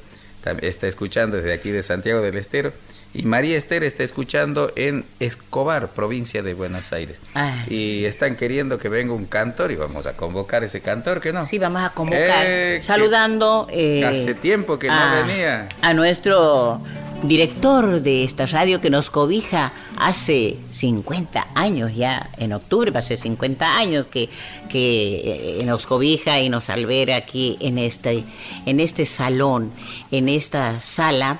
está 0.62 0.88
escuchando 0.88 1.38
desde 1.38 1.53
aquí 1.53 1.69
de 1.69 1.84
Santiago 1.84 2.22
del 2.22 2.38
Estero, 2.38 2.72
y 3.13 3.23
María 3.23 3.57
Esther 3.57 3.83
está 3.83 4.03
escuchando 4.03 4.71
en 4.75 5.03
Escobar, 5.19 5.89
provincia 5.89 6.43
de 6.43 6.53
Buenos 6.53 6.93
Aires. 6.93 7.17
Ah. 7.33 7.63
Y 7.67 8.05
están 8.05 8.35
queriendo 8.35 8.77
que 8.77 8.87
venga 8.87 9.13
un 9.13 9.25
cantor 9.25 9.71
y 9.71 9.75
vamos 9.75 10.05
a 10.05 10.13
convocar 10.13 10.63
ese 10.63 10.81
cantor, 10.81 11.19
que 11.19 11.33
no. 11.33 11.43
Sí, 11.43 11.57
vamos 11.57 11.81
a 11.81 11.89
convocar, 11.89 12.45
Eh, 12.47 12.79
saludando 12.83 13.67
eh, 13.71 14.05
hace 14.05 14.35
tiempo 14.35 14.77
que 14.77 14.89
no 14.89 15.25
venía. 15.25 15.69
a 15.81 15.93
nuestro 15.93 16.81
director 17.23 18.01
de 18.01 18.23
esta 18.23 18.45
radio 18.45 18.79
que 18.79 18.89
nos 18.89 19.09
cobija 19.09 19.73
hace 19.97 20.55
50 20.71 21.47
años 21.53 21.93
ya, 21.93 22.29
en 22.37 22.53
octubre 22.53 22.91
va 22.91 22.99
a 22.99 23.03
ser 23.03 23.17
50 23.17 23.77
años 23.77 24.07
que, 24.07 24.29
que 24.69 25.57
eh, 25.59 25.65
nos 25.65 25.85
cobija 25.85 26.39
y 26.39 26.47
nos 26.49 26.69
albera 26.69 27.17
aquí 27.17 27.57
en 27.59 27.77
este, 27.77 28.23
en 28.65 28.79
este 28.79 29.05
salón, 29.05 29.73
en 30.11 30.29
esta 30.29 30.79
sala 30.79 31.39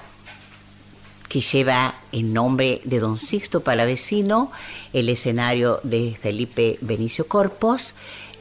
que 1.30 1.40
lleva 1.40 1.96
el 2.12 2.34
nombre 2.34 2.82
de 2.84 3.00
don 3.00 3.18
Sixto 3.18 3.62
Palavecino, 3.62 4.52
el 4.92 5.08
escenario 5.10 5.80
de 5.84 6.18
Felipe 6.20 6.80
Benicio 6.82 7.28
Corpos 7.28 7.94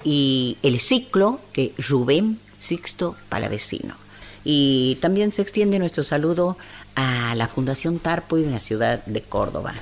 y 0.02 0.56
el 0.62 0.80
ciclo 0.80 1.38
de 1.54 1.74
Rubén 1.76 2.40
Sixto 2.58 3.14
Palavecino. 3.28 3.94
Y 4.42 4.96
también 5.02 5.32
se 5.32 5.42
extiende 5.42 5.78
nuestro 5.78 6.02
saludo 6.02 6.56
a 6.94 7.34
la 7.34 7.48
Fundación 7.48 7.98
Tarpo 7.98 8.38
y 8.38 8.44
de 8.44 8.52
la 8.52 8.58
ciudad 8.58 9.04
de 9.04 9.20
Córdoba, 9.20 9.74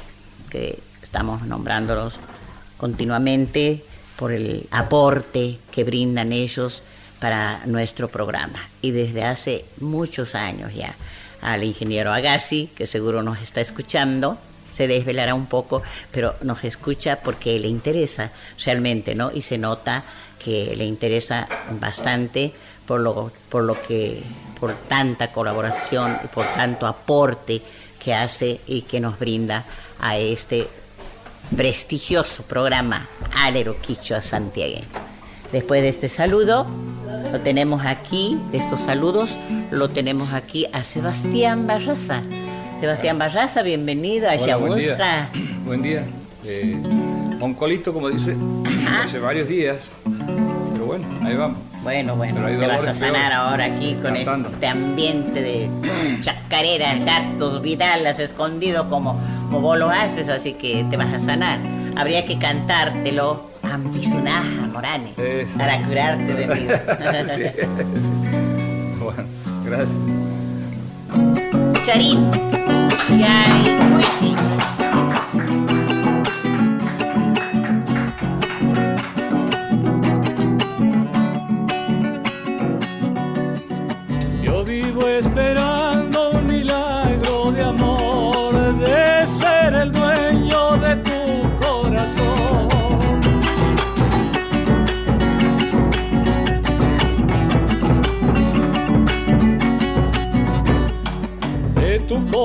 que 0.51 0.81
estamos 1.01 1.43
nombrándolos 1.43 2.17
continuamente 2.77 3.85
por 4.17 4.33
el 4.33 4.67
aporte 4.73 5.59
que 5.71 5.85
brindan 5.85 6.33
ellos 6.33 6.83
para 7.21 7.65
nuestro 7.67 8.09
programa. 8.09 8.59
Y 8.83 8.91
desde 8.91 9.23
hace 9.23 9.65
muchos 9.79 10.35
años 10.35 10.75
ya 10.75 10.97
al 11.41 11.65
ingeniero 11.65 12.13
Agassi, 12.13 12.71
que 12.75 12.87
seguro 12.87 13.23
nos 13.23 13.41
está 13.41 13.61
escuchando, 13.61 14.39
se 14.73 14.87
desvelará 14.87 15.35
un 15.35 15.47
poco, 15.47 15.83
pero 16.11 16.35
nos 16.43 16.63
escucha 16.65 17.21
porque 17.23 17.59
le 17.59 17.69
interesa 17.69 18.31
realmente, 18.65 19.15
¿no? 19.15 19.31
Y 19.33 19.43
se 19.43 19.57
nota 19.57 20.05
que 20.43 20.75
le 20.77 20.85
interesa 20.85 21.49
bastante 21.81 22.53
por 22.87 23.01
lo, 23.01 23.33
por 23.49 23.65
lo 23.65 23.81
que, 23.81 24.23
por 24.61 24.75
tanta 24.75 25.33
colaboración 25.33 26.19
y 26.23 26.29
por 26.29 26.47
tanto 26.47 26.87
aporte 26.87 27.63
que 27.99 28.15
hace 28.15 28.61
y 28.67 28.83
que 28.83 29.01
nos 29.01 29.19
brinda 29.19 29.65
a 29.99 30.19
este 30.19 30.69
prestigioso 31.57 32.43
programa 32.43 33.07
Alero 33.35 33.81
Quichua 33.81 34.21
Santiago. 34.21 34.83
Después 35.53 35.83
de 35.83 35.89
este 35.89 36.09
saludo, 36.09 36.67
lo 37.33 37.41
tenemos 37.41 37.85
aquí, 37.85 38.39
de 38.53 38.59
estos 38.59 38.81
saludos, 38.81 39.37
lo 39.71 39.89
tenemos 39.91 40.33
aquí 40.33 40.67
a 40.73 40.83
Sebastián 40.85 41.67
Barraza, 41.67 42.23
Sebastián 42.81 43.19
Barraza, 43.19 43.63
bienvenido 43.63 44.29
a 44.29 44.37
Yabuska. 44.37 45.29
Buen 45.65 45.83
día. 45.83 46.05
Eh, 46.45 46.77
como 47.93 48.09
dice, 48.11 48.37
Ah. 48.89 49.03
hace 49.05 49.19
varios 49.19 49.49
días. 49.49 49.91
Pero 50.73 50.87
bueno, 50.87 51.05
ahí 51.23 51.35
vamos. 51.35 51.59
Bueno, 51.83 52.17
bueno, 52.17 52.45
te 52.47 52.67
vas 52.67 52.87
a 52.87 52.93
sanar 52.93 53.33
ahora 53.33 53.65
aquí 53.67 53.95
con 54.03 54.15
Cantando. 54.15 54.49
este 54.51 54.67
ambiente 54.67 55.41
de 55.43 55.69
chacareras, 56.21 57.05
gatos, 57.05 57.63
vidalas, 57.63 58.19
escondido 58.19 58.89
como, 58.91 59.19
como 59.47 59.61
vos 59.61 59.79
lo 59.79 59.89
haces, 59.91 60.29
así 60.29 60.53
que 60.55 60.85
te 60.91 60.97
vas 60.97 61.13
a 61.15 61.21
sanar. 61.21 61.59
Habría 61.97 62.27
que 62.27 62.39
cantártelo 62.39 63.43
Ambisunaja, 63.77 64.69
Morane, 64.73 65.13
Eso. 65.19 65.59
para 65.59 65.83
curarte 65.83 66.33
de 66.33 66.47
mí. 66.47 66.67
Sí, 67.37 67.43
sí. 67.61 67.67
Bueno, 68.99 69.25
gracias. 69.67 69.99
Charín. 71.85 72.31
Y 73.11 73.23
ahí, 73.23 73.79
Huichi. 73.95 74.35
Yo 84.43 84.65
vivo 84.65 85.07
esperando 85.09 85.56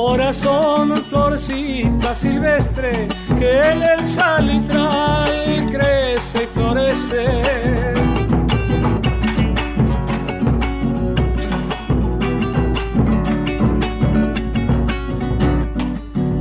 corazón, 0.04 0.96
florcita 1.10 2.16
silvestre, 2.16 3.08
que 3.38 3.72
en 3.72 3.84
el 3.84 4.04
salitral 4.04 5.70
crece 5.70 6.44
y 6.44 6.48
florece. 6.48 7.26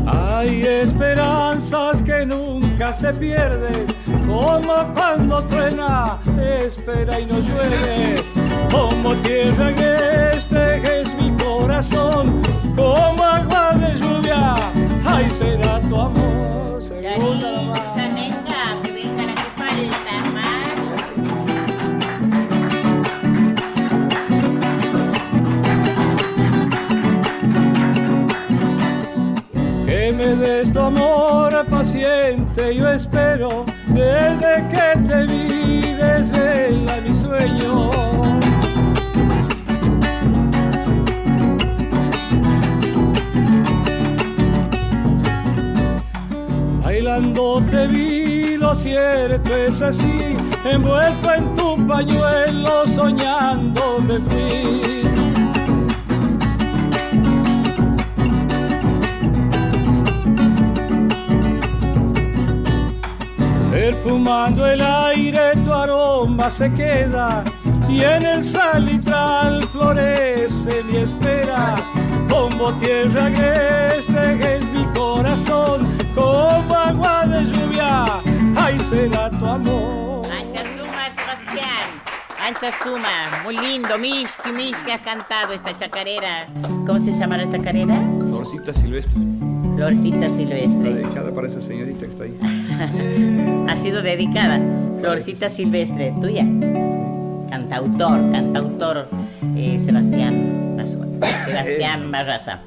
Hay 0.07 0.63
esperanzas 0.63 2.03
que 2.03 2.25
nunca 2.25 2.95
se 2.95 3.13
pierden, 3.13 3.87
como 4.27 4.75
cuando 4.95 5.43
truena, 5.45 6.19
espera 6.65 7.21
y 7.21 7.27
no 7.27 7.41
llueve, 7.41 8.15
como 8.71 9.15
tierra 9.17 9.67
agreste 9.67 10.81
que 10.83 11.01
es 11.03 11.15
mi 11.15 11.30
corazón, 11.81 12.43
como 12.77 13.25
agua 13.25 13.73
de 13.73 13.95
lluvia, 13.97 14.55
ay 15.07 15.31
será 15.31 15.81
tu 15.89 15.97
amor, 15.97 16.83
según 16.83 17.41
la 17.41 17.63
mar. 17.63 17.81
Que 29.87 30.13
me 30.13 30.37
des 30.37 30.71
tu 30.73 30.81
amor 30.81 31.65
paciente, 31.71 32.75
yo 32.75 32.89
espero, 32.89 33.65
desde 33.87 34.69
que 34.69 34.99
te 35.09 35.25
vi 35.25 35.95
desvela 35.95 37.01
mi 37.01 37.15
sueño. 37.15 38.10
Te 47.81 47.87
vi, 47.87 48.57
lo 48.57 48.75
cierto 48.75 49.57
es 49.57 49.81
así, 49.81 50.37
envuelto 50.65 51.33
en 51.33 51.55
tu 51.55 51.87
pañuelo, 51.87 52.87
soñando 52.87 53.99
me 54.01 54.19
fui. 54.19 54.81
Perfumando 63.71 64.67
el 64.67 64.81
aire 64.81 65.53
tu 65.65 65.73
aroma 65.73 66.51
se 66.51 66.71
queda 66.73 67.45
y 67.89 68.03
en 68.03 68.27
el 68.27 68.45
salitral 68.45 69.63
florece 69.73 70.83
mi 70.85 70.99
espera. 70.99 71.77
Como 72.29 72.73
tierra 72.75 73.27
agreste 73.27 74.57
es 74.57 74.71
mi 74.71 74.85
corazón, 74.95 76.00
como 76.15 76.75
agua 76.75 77.27
de 77.27 77.45
lluvia, 77.45 78.05
ahí 78.57 78.79
será 78.81 79.31
tu 79.31 79.45
amor. 79.47 80.23
Ancha 80.27 80.63
Suma, 80.63 81.11
Sebastián. 81.15 81.87
Ancha 82.47 82.71
Suma, 82.83 83.43
muy 83.45 83.57
lindo. 83.57 83.99
Mishki, 83.99 84.51
Mishki, 84.53 84.91
has 84.91 85.01
cantado 85.01 85.53
esta 85.53 85.77
chacarera. 85.77 86.47
¿Cómo 86.87 86.99
se 86.99 87.13
llama 87.13 87.37
la 87.37 87.49
chacarera? 87.51 88.01
Florcita 88.19 88.73
silvestre. 88.73 89.21
Florcita 89.77 90.27
Está 90.27 90.37
Silvestre. 90.37 90.95
dedicada 90.95 91.31
para 91.35 91.47
esa 91.47 91.61
señorita 91.61 92.01
que 92.01 92.07
está 92.07 92.25
ahí. 92.25 93.67
Ha 93.71 93.77
sido 93.77 94.03
dedicada. 94.03 94.61
Florcita 95.01 95.49
Silvestre, 95.49 96.13
tuya. 96.21 96.45
Cantautor, 97.51 98.31
cantautor 98.33 99.09
eh, 99.57 99.79
Sebastián 99.79 100.75
Barraza. 100.77 100.99
Sebastián 101.47 102.11
Barraza. 102.11 102.59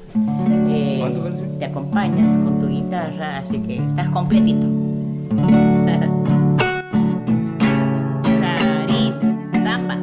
Te 1.58 1.64
acompañas 1.66 2.36
con 2.38 2.58
tu 2.60 2.68
guitarra, 2.68 3.38
así 3.38 3.58
que 3.60 3.76
estás 3.76 4.08
completito. 4.10 4.66
Charín, 8.38 9.14
samba. 9.62 9.96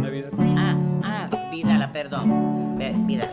Navidad. 0.00 0.30
Ah, 0.56 0.76
ah, 1.02 1.28
Vidala, 1.50 1.92
perdón. 1.92 2.78
Ve- 2.78 2.94
Vidala. 3.06 3.32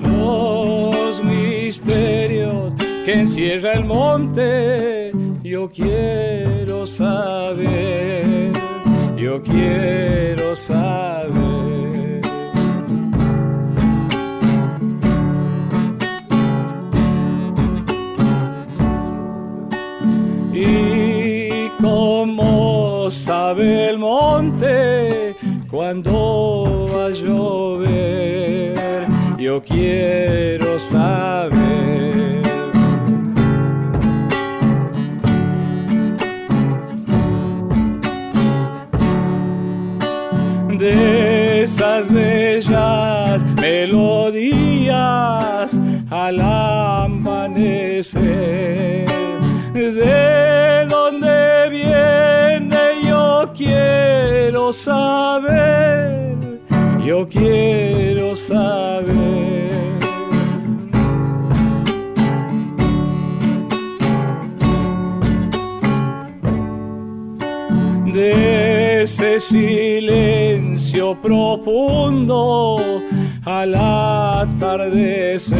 Los 0.00 1.22
misterios 1.24 2.74
que 3.04 3.20
encierra 3.20 3.72
el 3.74 3.84
monte, 3.84 5.12
yo 5.42 5.70
quiero 5.70 6.86
saber, 6.86 8.52
yo 9.16 9.42
quiero 9.42 10.54
saber. 10.56 11.25
Sabe 23.66 23.90
el 23.90 23.98
monte 23.98 25.34
cuando 25.70 26.88
va 26.94 27.06
a 27.06 27.10
llover, 27.10 28.74
yo 29.38 29.62
quiero 29.62 30.78
saber. 30.78 31.56
De 40.78 41.62
esas 41.62 42.12
bellas 42.12 43.44
melodías 43.60 45.00
al 46.10 46.40
amanecer, 46.40 47.46
de 49.72 50.45
quiero 54.66 54.72
saber, 54.72 56.36
yo 57.04 57.28
quiero 57.28 58.34
saber. 58.34 59.06
de 68.12 69.02
ese 69.02 69.38
silencio 69.38 71.20
profundo 71.20 72.78
al 73.44 73.74
atardecer, 73.74 75.58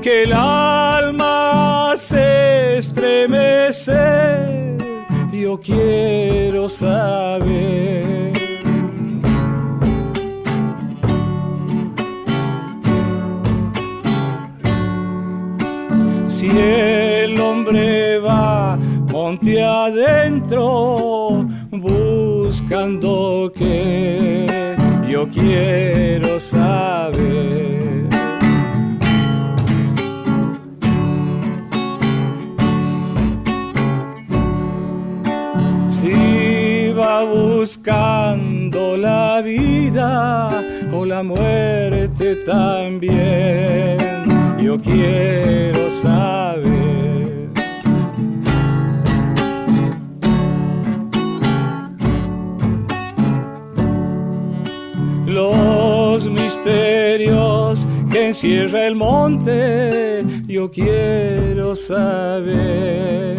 que 0.00 0.22
el 0.22 0.32
alma 0.32 1.94
se 1.96 2.78
estremece, 2.78 4.70
yo 5.40 5.58
quiero 5.58 6.68
saber. 6.68 8.32
Si 16.28 16.48
el 16.48 17.40
hombre 17.40 18.18
va 18.18 18.76
monte 19.10 19.62
adentro 19.62 21.46
buscando 21.70 23.50
que 23.54 24.46
yo 25.08 25.26
quiero 25.28 26.38
saber. 26.38 27.69
Buscando 37.70 38.96
la 38.96 39.40
vida 39.42 40.50
o 40.92 41.04
la 41.04 41.22
muerte 41.22 42.34
también, 42.44 43.96
yo 44.58 44.76
quiero 44.80 45.88
saber. 45.88 46.80
los 55.26 56.28
misterios 56.28 57.86
que 58.10 58.26
encierra 58.26 58.86
el 58.86 58.96
monte. 58.96 60.24
Yo 60.48 60.70
quiero 60.70 61.76
saber, 61.76 63.36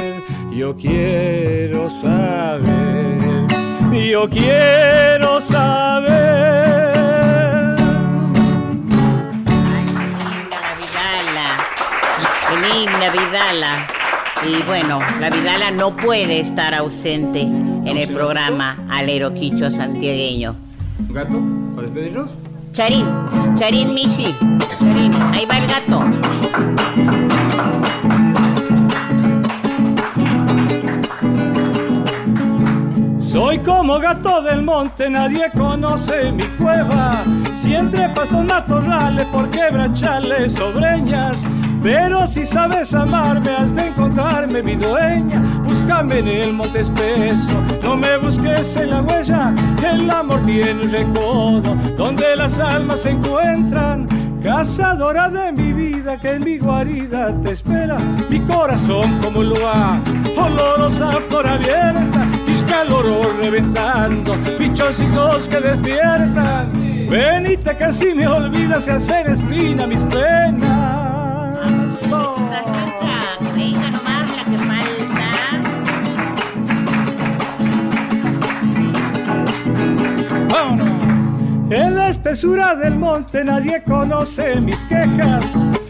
yo 0.55 0.75
quiero 0.77 1.89
saber, 1.89 3.45
yo 3.91 4.29
quiero 4.29 5.41
saber. 5.41 6.11
Ay, 9.67 9.85
qué 9.85 10.05
linda 10.29 10.57
la 10.61 10.71
Vidala. 10.77 11.47
Qué 12.47 12.55
linda 12.67 13.07
Vidala. 13.11 13.87
Y 14.43 14.63
bueno, 14.65 14.99
la 15.19 15.29
Vidala 15.29 15.71
no 15.71 15.95
puede 15.95 16.39
estar 16.39 16.73
ausente 16.73 17.41
en 17.41 17.97
el 17.97 18.11
programa 18.13 18.77
Alero 18.89 19.33
Quicho 19.33 19.69
Santiagueño. 19.69 20.55
¿Gato? 21.09 21.39
¿Para 21.75 21.87
despedirnos? 21.87 22.31
Charín, 22.73 23.05
Charín 23.55 23.93
Mishi. 23.93 24.33
Charín, 24.79 25.11
ahí 25.33 25.45
va 25.45 25.57
el 25.57 25.67
gato. 25.67 27.30
Como 33.63 33.99
gato 33.99 34.41
del 34.41 34.61
monte, 34.61 35.09
nadie 35.09 35.49
conoce 35.51 36.31
mi 36.31 36.43
cueva. 36.57 37.23
Si 37.57 37.73
entre 37.73 38.09
pastos 38.09 38.43
matorrales 38.45 39.25
por 39.27 39.49
quebrachales 39.49 40.59
o 40.59 40.71
breñas. 40.71 41.37
Pero 41.81 42.27
si 42.27 42.45
sabes 42.45 42.93
amarme, 42.93 43.49
has 43.49 43.75
de 43.75 43.87
encontrarme 43.87 44.61
mi 44.61 44.75
dueña. 44.75 45.41
Búscame 45.63 46.19
en 46.19 46.27
el 46.27 46.53
monte 46.53 46.81
espeso, 46.81 47.55
no 47.81 47.95
me 47.95 48.17
busques 48.17 48.75
en 48.75 48.91
la 48.91 49.01
huella. 49.01 49.53
El 49.83 50.09
amor 50.09 50.41
tiene 50.41 50.83
un 50.83 50.91
recodo 50.91 51.75
donde 51.97 52.35
las 52.35 52.59
almas 52.59 53.01
se 53.01 53.11
encuentran. 53.11 54.07
Cazadora 54.43 55.29
de 55.29 55.51
mi 55.51 55.73
vida, 55.73 56.19
que 56.19 56.31
en 56.33 56.43
mi 56.43 56.57
guarida 56.57 57.33
te 57.41 57.51
espera. 57.51 57.97
Mi 58.29 58.39
corazón 58.39 59.19
como 59.21 59.39
un 59.39 59.49
lugar, 59.49 59.99
olorosa 60.37 61.09
por 61.29 61.47
abierta. 61.47 62.25
Mis 62.71 62.79
calores 62.79 63.35
reventando, 63.35 64.33
pichoncitos 64.57 65.49
que 65.49 65.59
despiertan. 65.59 66.71
Venite 67.09 67.75
que 67.75 67.91
si 67.91 68.13
me 68.13 68.25
olvidas 68.25 68.87
y 68.87 68.91
hacer 68.91 69.29
espina 69.29 69.85
mis 69.87 70.01
penas. 70.03 70.69
Oh. 80.53 80.77
En 81.69 81.95
la 81.97 82.07
espesura 82.07 82.75
del 82.75 82.97
monte 82.97 83.43
nadie 83.43 83.83
conoce 83.83 84.61
mis 84.61 84.85
quejas. 84.85 85.43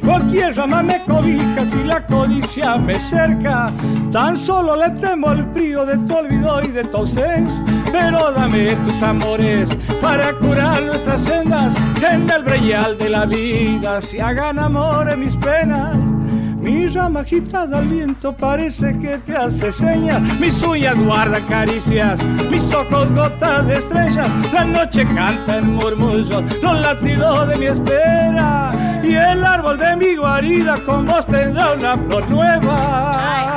Cualquier 0.04 0.56
rama 0.56 0.82
me 0.82 1.04
cobija 1.06 1.66
si 1.66 1.84
la 1.84 2.06
codicia 2.06 2.78
me 2.78 2.98
cerca. 3.00 3.72
Tan 4.12 4.36
solo 4.36 4.76
le 4.76 4.90
temo 5.00 5.30
al 5.30 5.46
frío 5.54 5.86
de 5.86 5.98
tu 6.00 6.16
olvido 6.16 6.62
y 6.64 6.68
de 6.68 6.84
tu 6.84 6.98
ausencia. 6.98 7.64
Pero 7.92 8.32
dame 8.32 8.76
tus 8.86 9.02
amores 9.04 9.70
para 10.02 10.34
curar 10.34 10.82
nuestras 10.84 11.22
sendas 11.22 11.76
en 12.02 12.30
el 12.30 12.44
breyal 12.44 12.98
de 12.98 13.10
la 13.10 13.26
vida. 13.26 14.02
Si 14.02 14.20
hagan 14.20 14.60
amor 14.60 15.10
en 15.10 15.20
mis 15.20 15.36
penas. 15.36 15.98
Mi 16.62 16.88
rama 16.88 17.22
agitada 17.22 17.80
al 17.80 17.88
viento 17.88 18.32
parece 18.34 18.98
que 19.00 19.18
te 19.18 19.36
hace 19.36 19.72
señas. 19.72 20.22
Mis 20.40 20.62
uñas 20.62 20.96
guardan 20.96 21.44
caricias, 21.48 22.24
mis 22.52 22.72
ojos 22.74 23.12
gotas 23.12 23.66
de 23.66 23.74
estrellas. 23.74 24.30
La 24.54 24.64
noche 24.64 25.04
canta 25.08 25.58
en 25.58 25.74
murmullos 25.74 26.44
los 26.62 26.80
latidos 26.82 27.48
de 27.48 27.56
mi 27.58 27.66
espera. 27.66 28.72
Y 29.04 29.16
el 29.16 29.44
árbol 29.44 29.80
de 29.80 29.96
mi 29.96 30.16
guarida 30.16 30.78
con 30.86 31.08
vos 31.08 31.26
tendrá 31.26 31.74
una 31.74 31.98
flor 31.98 32.30
nueva. 32.30 33.12
Ay, 33.16 33.48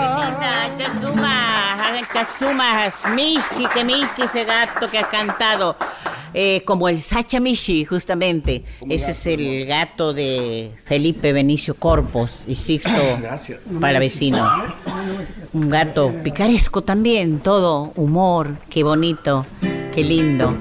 qué 0.79 0.88
linda, 0.88 1.14
Chasuma, 1.14 2.09
Chasuma, 2.11 3.14
Mishki, 3.14 3.67
que 3.67 3.85
Mishki, 3.85 4.23
ese 4.23 4.45
gato 4.45 4.88
que 4.88 4.99
has 4.99 5.09
cantado. 5.09 5.77
Eh, 6.35 6.62
como 6.64 6.88
el 6.88 7.01
Sacha 7.01 7.38
Mishi, 7.38 7.85
justamente. 7.85 8.64
Ese 8.88 9.12
es 9.12 9.27
el 9.27 9.66
gato 9.66 10.12
de 10.12 10.73
Felipe 10.85 11.33
Benicio 11.33 11.75
Corpos 11.75 12.33
y 12.49 12.57
Sixto 12.57 12.90
Gracias. 13.20 13.61
Palavecino. 13.81 14.75
Un 15.53 15.70
gato 15.70 16.12
picaresco 16.25 16.83
también, 16.83 17.38
todo 17.38 17.92
humor, 17.94 18.57
qué 18.68 18.83
bonito, 18.83 19.47
qué 19.94 20.03
lindo. 20.03 20.57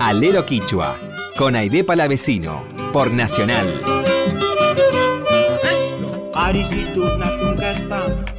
Alero 0.00 0.44
Quichua, 0.44 0.98
con 1.36 1.54
Aide 1.54 1.84
Palavecino, 1.84 2.64
por 2.92 3.12
Nacional. 3.12 3.80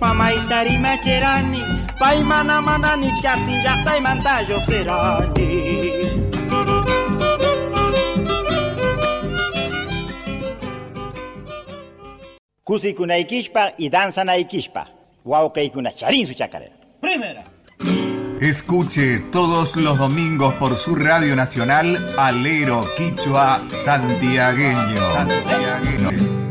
Pamaitari 0.02 0.80
macherani, 0.80 1.62
paimana 2.00 2.60
manani 2.62 3.12
chkati 3.18 3.56
yatay 3.66 4.00
mantayo 4.02 4.58
serani. 4.66 5.48
Kusikunaykishpa 12.64 13.74
y 13.78 13.90
danzanaykishpa, 13.90 14.88
wawqaykuna 15.24 15.92
charin 15.92 16.26
su 16.26 16.34
chacarera. 16.34 16.74
Primera. 17.00 17.44
Escuche 18.42 19.20
todos 19.32 19.76
los 19.76 20.00
domingos 20.00 20.56
por 20.56 20.78
su 20.78 20.96
radio 20.96 21.36
nacional 21.36 21.96
Alero 22.18 22.88
Quichua 22.98 23.68
Santiagueño. 23.86 25.14
Santiagueño. 25.14 26.51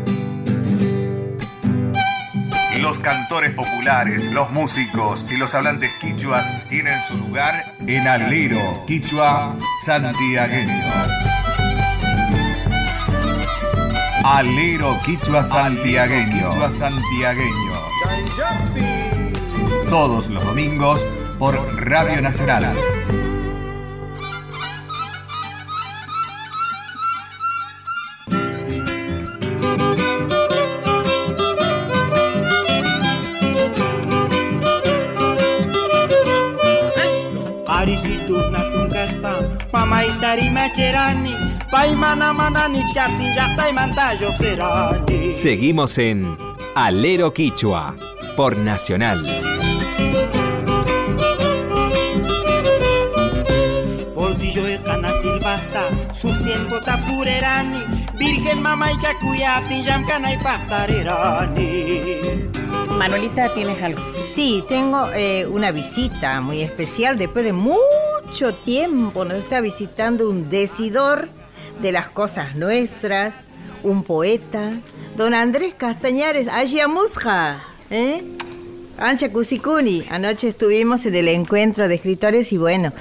Los 2.81 2.99
cantores 2.99 3.53
populares, 3.53 4.33
los 4.33 4.51
músicos 4.53 5.27
y 5.31 5.37
los 5.37 5.55
hablantes 5.55 5.90
quichuas 6.01 6.66
tienen 6.69 6.99
su 7.03 7.19
lugar 7.19 7.75
en 7.87 8.09
Alero 8.09 8.87
Quichua 8.87 9.55
Santiagueño. 9.85 10.83
Alero 14.25 14.99
Quichua 15.05 15.45
Santiagueño. 15.45 16.49
Quichua 16.49 16.73
Santiagueño. 16.73 17.75
Todos 19.90 20.31
los 20.31 20.43
domingos 20.43 21.05
por 21.38 21.55
Radio 21.85 22.23
Nacional. 22.23 22.75
Arisitu 37.81 38.37
natungaspa, 38.53 39.33
pamaitari 39.73 40.51
macherani, 40.51 41.33
paimana 41.73 42.29
manani 42.35 42.85
chkati 42.85 43.27
yatay 43.37 43.73
mantayo 43.73 44.31
serani. 44.38 45.33
Seguimos 45.33 45.97
en 45.97 46.37
Alero 46.75 47.33
Quichua, 47.33 47.97
por 48.37 48.59
Nacional. 48.59 49.25
Bolsillo 54.14 54.66
el 54.66 54.83
cana 54.83 55.12
silbasta, 55.23 55.88
sustento 56.12 56.83
tapurerani, 56.85 57.81
virgen 58.19 58.61
mama 58.61 58.93
y 58.93 58.99
chacuyati, 58.99 59.83
yamcana 59.83 60.35
y 60.35 60.37
pastarerani. 60.37 62.19
Manuelita, 62.96 63.53
¿tienes 63.55 63.83
algo? 63.83 64.00
Sí, 64.22 64.62
tengo 64.68 65.11
eh, 65.14 65.46
una 65.46 65.72
visita 65.72 66.40
muy 66.40 66.61
especial. 66.61 67.16
Después 67.18 67.44
de 67.44 67.53
mucho 67.53 68.55
tiempo 68.64 69.24
nos 69.24 69.38
está 69.38 69.61
visitando 69.61 70.29
un 70.29 70.50
decidor 70.50 71.29
de 71.81 71.92
las 71.92 72.09
cosas 72.09 72.57
nuestras, 72.57 73.37
un 73.83 74.05
poeta, 74.05 74.72
don 75.16 75.33
Andrés 75.35 75.74
Castañares, 75.76 76.48
Ayamusja, 76.48 77.62
¿eh? 77.90 78.22
Ancha 78.98 79.33
Cusikuni. 79.33 80.05
Anoche 80.11 80.48
estuvimos 80.48 81.07
en 81.07 81.14
el 81.14 81.29
encuentro 81.29 81.88
de 81.88 81.94
escritores 81.94 82.53
y 82.53 82.59
bueno, 82.59 82.92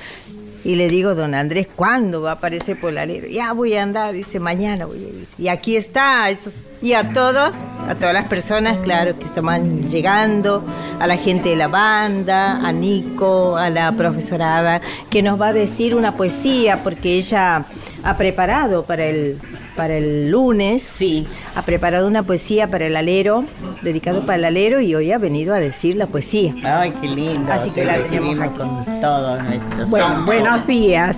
Y 0.63 0.75
le 0.75 0.89
digo, 0.89 1.15
don 1.15 1.35
Andrés, 1.35 1.67
¿cuándo 1.73 2.21
va 2.21 2.31
a 2.31 2.33
aparecer 2.33 2.79
por 2.79 2.91
la 2.91 3.03
alero? 3.03 3.27
Ya 3.27 3.53
voy 3.53 3.75
a 3.75 3.83
andar, 3.83 4.13
dice, 4.13 4.39
mañana 4.39 4.85
voy 4.85 4.97
a 4.97 5.07
ir. 5.07 5.27
Y 5.37 5.47
aquí 5.47 5.77
está, 5.77 6.29
esos, 6.29 6.55
y 6.81 6.93
a 6.93 7.13
todos, 7.13 7.53
a 7.87 7.95
todas 7.95 8.13
las 8.13 8.25
personas, 8.27 8.77
claro, 8.83 9.17
que 9.17 9.25
están 9.25 9.83
llegando, 9.83 10.63
a 10.99 11.07
la 11.07 11.17
gente 11.17 11.49
de 11.49 11.55
la 11.55 11.67
banda, 11.67 12.65
a 12.65 12.71
Nico, 12.71 13.57
a 13.57 13.69
la 13.69 13.91
profesora 13.93 14.57
Ada, 14.57 14.81
que 15.09 15.21
nos 15.21 15.39
va 15.39 15.47
a 15.47 15.53
decir 15.53 15.95
una 15.95 16.13
poesía, 16.15 16.83
porque 16.83 17.17
ella 17.17 17.65
ha 18.03 18.17
preparado 18.17 18.83
para 18.83 19.05
el, 19.05 19.37
para 19.75 19.97
el 19.97 20.29
lunes. 20.29 20.83
Sí. 20.83 21.27
Ha 21.55 21.61
preparado 21.63 22.07
una 22.07 22.23
poesía 22.23 22.67
para 22.69 22.85
el 22.87 22.95
alero, 22.95 23.43
dedicado 23.81 24.21
para 24.25 24.37
el 24.37 24.45
alero, 24.45 24.79
y 24.81 24.95
hoy 24.95 25.11
ha 25.11 25.17
venido 25.17 25.53
a 25.53 25.59
decir 25.59 25.95
la 25.97 26.07
poesía. 26.07 26.53
Ay, 26.63 26.93
qué 27.01 27.07
lindo. 27.07 27.51
Así 27.51 27.69
que 27.71 27.81
Te 27.81 27.87
la 27.87 27.97
recibimos 27.97 28.35
tenemos 28.35 28.49
aquí. 28.49 28.57
con 28.85 29.01
todo 29.01 29.41
nuestro 29.41 29.85
Bueno, 29.87 30.07
son. 30.07 30.25
buenos 30.25 30.67
días. 30.67 31.17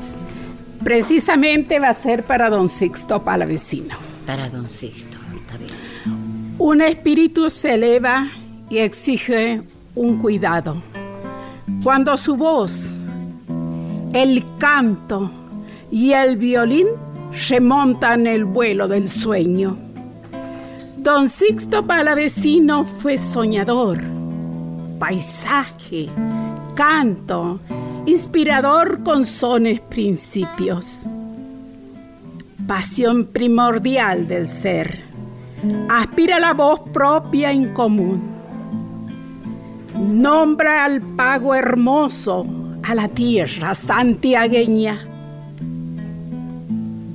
Precisamente 0.84 1.78
va 1.80 1.90
a 1.90 1.94
ser 1.94 2.24
para 2.24 2.50
don 2.50 2.68
Sixto 2.68 3.22
Palavecino. 3.24 3.96
Para 4.26 4.50
don 4.50 4.68
Sixto. 4.68 5.18
Un 6.64 6.80
espíritu 6.80 7.50
se 7.50 7.74
eleva 7.74 8.30
y 8.70 8.78
exige 8.78 9.64
un 9.96 10.20
cuidado. 10.20 10.80
Cuando 11.84 12.16
su 12.18 12.36
voz, 12.38 12.88
el 14.14 14.44
canto 14.60 15.32
y 15.90 16.12
el 16.12 16.38
violín 16.38 16.86
remontan 17.50 18.28
el 18.28 18.46
vuelo 18.46 18.88
del 18.88 19.10
sueño. 19.10 19.76
Don 20.98 21.30
Sixto 21.30 21.84
Palavecino 21.88 22.86
fue 22.86 23.18
soñador, 23.18 24.00
paisaje, 25.00 26.10
canto, 26.76 27.60
inspirador 28.06 29.02
con 29.02 29.26
sones 29.26 29.80
principios. 29.80 31.08
Pasión 32.68 33.26
primordial 33.26 34.28
del 34.28 34.48
ser. 34.48 35.11
Aspira 35.90 36.40
la 36.40 36.54
voz 36.54 36.82
propia 36.92 37.52
en 37.52 37.74
común. 37.74 38.22
Nombra 39.96 40.86
al 40.86 41.02
pago 41.02 41.54
hermoso 41.54 42.48
a 42.84 42.96
la 42.96 43.08
tierra 43.08 43.76
santiagueña. 43.76 45.06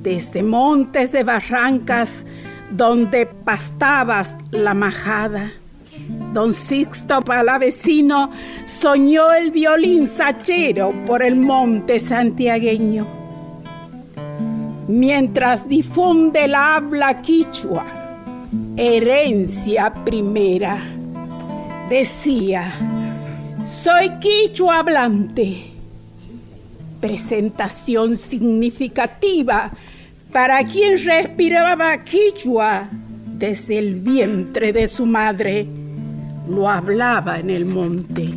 Desde 0.01 0.43
montes 0.43 1.11
de 1.11 1.23
barrancas 1.23 2.25
donde 2.71 3.25
pastabas 3.25 4.35
la 4.51 4.73
majada. 4.73 5.51
Don 6.33 6.53
Sixto 6.53 7.21
Palavecino 7.21 8.31
soñó 8.65 9.33
el 9.33 9.51
violín 9.51 10.07
sachero 10.07 10.93
por 11.05 11.21
el 11.21 11.35
monte 11.35 11.99
santiagueño. 11.99 13.05
Mientras 14.87 15.67
difunde 15.67 16.45
el 16.45 16.55
habla 16.55 17.21
quichua, 17.21 17.96
herencia 18.77 19.91
primera, 20.05 20.83
decía, 21.89 22.73
soy 23.65 24.11
quichua 24.19 24.79
hablante. 24.79 25.73
Presentación 27.01 28.17
significativa 28.17 29.71
para 30.31 30.63
quien 30.63 31.03
respiraba 31.03 32.03
quichua 32.03 32.89
desde 33.25 33.79
el 33.79 33.95
vientre 33.95 34.71
de 34.73 34.87
su 34.87 35.07
madre. 35.07 35.67
Lo 36.47 36.69
hablaba 36.69 37.39
en 37.39 37.49
el 37.49 37.65
monte. 37.65 38.29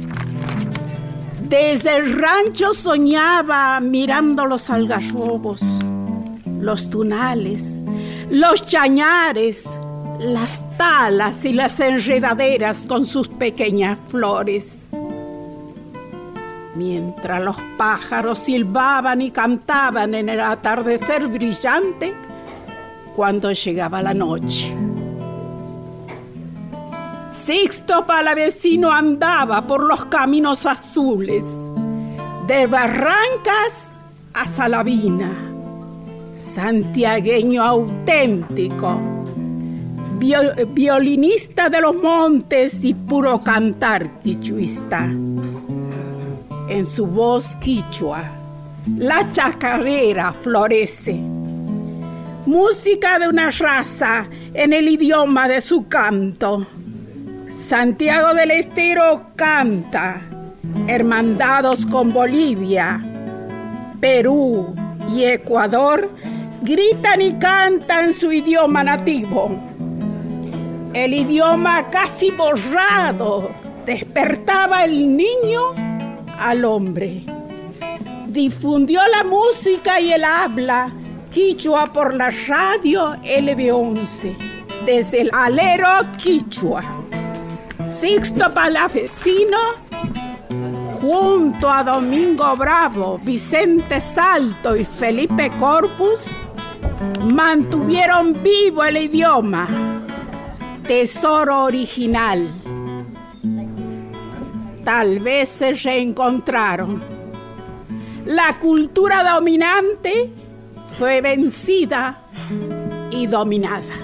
Desde 1.49 1.97
el 1.97 2.19
rancho 2.19 2.73
soñaba 2.73 3.79
mirando 3.81 4.47
los 4.47 4.71
algarrobos, 4.71 5.63
los 6.61 6.89
tunales, 6.89 7.83
los 8.31 8.65
chañares, 8.67 9.65
las 10.21 10.63
talas 10.77 11.45
y 11.47 11.53
las 11.55 11.81
enredaderas 11.81 12.85
con 12.87 13.07
sus 13.07 13.29
pequeñas 13.29 13.99
flores. 14.09 14.87
Mientras 16.75 17.41
los 17.43 17.57
pájaros 17.79 18.39
silbaban 18.39 19.23
y 19.23 19.31
cantaban 19.31 20.15
en 20.15 20.29
el 20.29 20.41
atardecer 20.41 21.27
brillante, 21.27 22.15
cuando 23.17 23.51
llegaba 23.53 24.03
la 24.03 24.15
noche. 24.15 24.75
Sixto 27.31 28.07
Palavecino 28.07 28.93
andaba 28.93 29.67
por 29.67 29.83
los 29.83 30.05
caminos 30.07 30.67
azules, 30.67 31.45
de 32.47 32.67
Barrancas 32.67 33.73
a 34.35 34.47
Salavina, 34.47 35.33
santiagueño 36.35 37.63
auténtico, 37.63 39.20
vio- 40.21 40.55
violinista 40.69 41.69
de 41.69 41.81
los 41.81 41.95
montes 41.97 42.85
y 42.85 42.95
puro 42.95 43.41
cantar 43.43 44.21
quichuista. 44.21 45.07
En 46.69 46.87
su 46.87 47.07
voz 47.07 47.57
quichua, 47.57 48.31
la 48.97 49.31
chacarera 49.33 50.33
florece. 50.33 51.15
Música 52.47 53.19
de 53.19 53.29
una 53.29 53.51
raza 53.51 54.29
en 54.55 54.73
el 54.73 54.89
idioma 54.89 55.49
de 55.49 55.61
su 55.61 55.89
canto. 55.89 56.67
Santiago 57.53 58.35
del 58.35 58.53
Estero 58.53 59.23
canta, 59.37 60.21
hermandados 60.87 61.85
con 61.87 62.13
Bolivia, 62.13 63.05
Perú 64.01 64.75
y 65.09 65.25
Ecuador 65.25 66.09
gritan 66.63 67.21
y 67.21 67.33
cantan 67.35 68.13
su 68.15 68.31
idioma 68.33 68.85
nativo. 68.85 69.70
El 70.93 71.15
idioma 71.15 71.89
casi 71.91 72.31
borrado 72.31 73.51
despertaba 73.87 74.85
el 74.85 75.17
niño 75.17 75.75
al 76.39 76.65
hombre. 76.65 77.25
Difundió 78.27 79.01
la 79.09 79.25
música 79.25 80.01
y 80.01 80.13
el 80.13 80.25
habla 80.25 80.93
quichua 81.33 81.87
por 81.93 82.15
la 82.15 82.31
radio 82.49 83.15
LB11 83.23 84.37
desde 84.85 85.23
el 85.23 85.31
alero 85.33 85.89
quichua. 86.17 86.83
Sixto 87.87 88.53
Palavecino 88.53 89.59
junto 91.01 91.71
a 91.71 91.83
Domingo 91.83 92.57
Bravo, 92.57 93.19
Vicente 93.23 94.01
Salto 94.01 94.77
y 94.77 94.85
Felipe 94.85 95.51
Corpus 95.59 96.27
mantuvieron 97.25 98.43
vivo 98.43 98.85
el 98.85 98.97
idioma, 98.99 99.69
tesoro 100.91 101.67
original. 101.67 102.49
Tal 104.85 105.21
vez 105.21 105.49
se 105.49 105.73
reencontraron. 105.75 107.01
La 108.27 108.59
cultura 108.59 109.23
dominante 109.23 110.29
fue 110.99 111.21
vencida 111.21 112.23
y 113.13 113.29
dominada. 113.29 113.95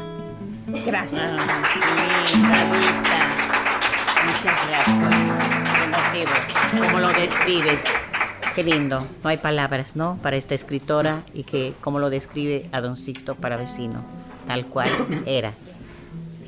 Gracias. 0.86 1.32
Rita. 1.32 1.58
Muchas 4.24 4.68
gracias. 4.68 5.08
Qué. 6.12 6.24
¿Cómo 6.78 7.00
lo 7.00 7.08
describes? 7.08 7.82
Qué 8.54 8.62
lindo. 8.62 9.04
No 9.24 9.30
hay 9.30 9.38
palabras, 9.38 9.96
¿no? 9.96 10.20
Para 10.22 10.36
esta 10.36 10.54
escritora 10.54 11.24
y 11.34 11.42
que 11.42 11.74
cómo 11.80 11.98
lo 11.98 12.10
describe 12.10 12.68
a 12.70 12.80
don 12.80 12.96
Sixto 12.96 13.34
Paravecino, 13.34 14.04
tal 14.46 14.66
cual 14.66 14.88
era. 15.26 15.52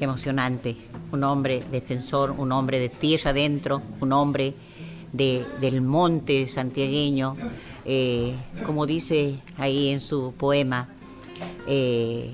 Emocionante. 0.00 0.76
Un 1.12 1.24
hombre 1.24 1.62
defensor, 1.70 2.32
un 2.32 2.52
hombre 2.52 2.78
de 2.78 2.88
tierra 2.88 3.30
adentro, 3.30 3.82
un 4.00 4.12
hombre 4.12 4.54
de, 5.12 5.44
del 5.60 5.80
monte 5.80 6.46
santiagueño, 6.46 7.36
eh, 7.84 8.34
como 8.64 8.86
dice 8.86 9.36
ahí 9.56 9.88
en 9.88 10.00
su 10.00 10.34
poema, 10.36 10.88
eh, 11.66 12.30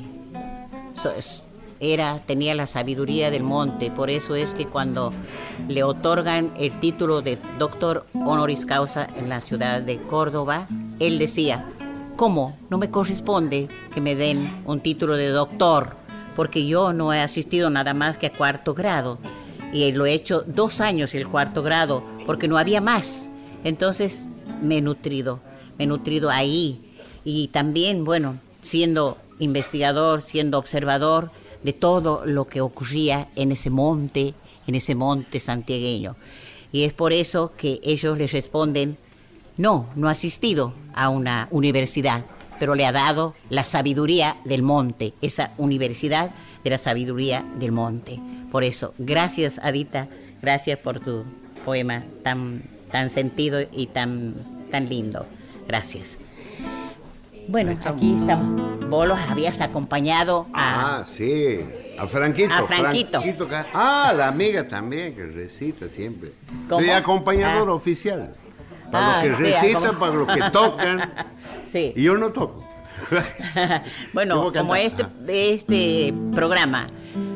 era, 1.80 2.20
tenía 2.26 2.54
la 2.54 2.66
sabiduría 2.66 3.30
del 3.30 3.42
monte, 3.42 3.90
por 3.90 4.10
eso 4.10 4.34
es 4.34 4.54
que 4.54 4.66
cuando 4.66 5.12
le 5.68 5.82
otorgan 5.82 6.52
el 6.58 6.72
título 6.80 7.20
de 7.20 7.38
doctor 7.58 8.06
honoris 8.14 8.64
causa 8.64 9.06
en 9.18 9.28
la 9.28 9.40
ciudad 9.40 9.82
de 9.82 9.98
Córdoba, 9.98 10.66
él 10.98 11.18
decía, 11.18 11.66
¿cómo? 12.16 12.56
No 12.70 12.78
me 12.78 12.90
corresponde 12.90 13.68
que 13.92 14.00
me 14.00 14.14
den 14.14 14.62
un 14.64 14.80
título 14.80 15.16
de 15.16 15.28
doctor, 15.28 15.96
porque 16.36 16.66
yo 16.66 16.92
no 16.92 17.12
he 17.12 17.20
asistido 17.20 17.70
nada 17.70 17.94
más 17.94 18.18
que 18.18 18.26
a 18.26 18.32
cuarto 18.32 18.74
grado, 18.74 19.18
y 19.72 19.90
lo 19.92 20.06
he 20.06 20.12
hecho 20.12 20.44
dos 20.46 20.80
años 20.80 21.14
el 21.14 21.26
cuarto 21.26 21.62
grado, 21.62 22.04
porque 22.26 22.48
no 22.48 22.58
había 22.58 22.80
más. 22.80 23.28
Entonces 23.64 24.26
me 24.62 24.78
he 24.78 24.80
nutrido, 24.80 25.40
me 25.78 25.84
he 25.84 25.86
nutrido 25.86 26.30
ahí, 26.30 26.80
y 27.24 27.48
también, 27.48 28.04
bueno, 28.04 28.38
siendo 28.62 29.18
investigador, 29.38 30.22
siendo 30.22 30.58
observador 30.58 31.30
de 31.62 31.72
todo 31.72 32.24
lo 32.26 32.46
que 32.46 32.60
ocurría 32.60 33.28
en 33.36 33.52
ese 33.52 33.70
monte, 33.70 34.34
en 34.66 34.74
ese 34.74 34.94
monte 34.94 35.40
santiagueño. 35.40 36.16
Y 36.72 36.82
es 36.82 36.92
por 36.92 37.12
eso 37.12 37.52
que 37.56 37.80
ellos 37.82 38.18
les 38.18 38.32
responden 38.32 38.96
No, 39.56 39.86
no 39.94 40.08
ha 40.08 40.12
asistido 40.12 40.72
a 40.94 41.08
una 41.08 41.46
universidad, 41.52 42.24
pero 42.58 42.74
le 42.74 42.86
ha 42.86 42.92
dado 42.92 43.34
la 43.50 43.64
sabiduría 43.64 44.36
del 44.44 44.62
monte, 44.62 45.14
esa 45.22 45.50
universidad 45.58 46.30
de 46.62 46.70
la 46.70 46.78
sabiduría 46.78 47.44
del 47.56 47.72
monte. 47.72 48.18
Por 48.50 48.64
eso, 48.64 48.94
gracias 48.98 49.58
Adita, 49.62 50.08
gracias 50.42 50.78
por 50.78 51.00
tu 51.00 51.24
poema 51.64 52.02
tan, 52.22 52.62
tan 52.92 53.08
sentido 53.10 53.60
y 53.72 53.86
tan, 53.86 54.34
tan 54.70 54.88
lindo. 54.88 55.26
Gracias. 55.66 56.18
Bueno, 57.48 57.72
aquí 57.84 58.16
estamos. 58.20 58.88
Vos 58.88 59.06
los 59.08 59.18
habías 59.18 59.60
acompañado 59.60 60.46
a... 60.54 60.98
Ah, 61.00 61.04
sí. 61.06 61.60
A 61.98 62.06
Franquito. 62.06 62.52
A 62.52 62.66
Franquito. 62.66 63.20
ah, 63.74 64.12
la 64.16 64.28
amiga 64.28 64.66
también, 64.66 65.14
que 65.14 65.26
recita 65.26 65.88
siempre. 65.88 66.32
¿Cómo? 66.68 66.80
Soy 66.80 66.90
acompañador 66.90 67.68
Ah. 67.68 67.72
oficial. 67.74 68.32
Para 68.90 69.20
Ah, 69.20 69.24
los 69.26 69.36
que 69.38 69.44
recitan, 69.44 69.98
para 69.98 70.14
los 70.14 70.28
que 70.28 70.50
tocan. 70.50 71.12
Sí. 71.74 71.92
Y 71.96 72.04
yo 72.04 72.16
no 72.16 72.30
toco. 72.30 72.62
bueno, 74.12 74.36
¿Cómo 74.36 74.52
como 74.52 74.76
este, 74.76 75.04
este 75.26 76.14
programa, 76.32 76.86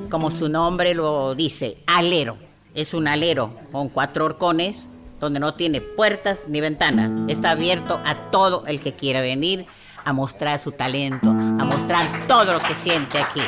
como 0.09 0.31
su 0.31 0.49
nombre 0.49 0.95
lo 0.95 1.35
dice, 1.35 1.79
alero. 1.89 2.37
Es 2.73 2.95
un 2.95 3.09
alero 3.09 3.51
con 3.73 3.89
cuatro 3.89 4.27
horcones 4.27 4.89
donde 5.19 5.41
no 5.41 5.55
tiene 5.55 5.81
puertas 5.81 6.47
ni 6.47 6.61
ventanas. 6.61 7.11
Está 7.27 7.51
abierto 7.51 8.01
a 8.05 8.31
todo 8.31 8.65
el 8.69 8.81
que 8.81 8.93
quiera 8.93 9.21
venir 9.21 9.67
a 10.05 10.13
mostrar 10.13 10.61
su 10.61 10.71
talento, 10.71 11.29
a 11.29 11.65
mostrar 11.65 12.07
todo 12.29 12.53
lo 12.53 12.61
que 12.61 12.77
siente 12.77 13.19
aquí. 13.19 13.43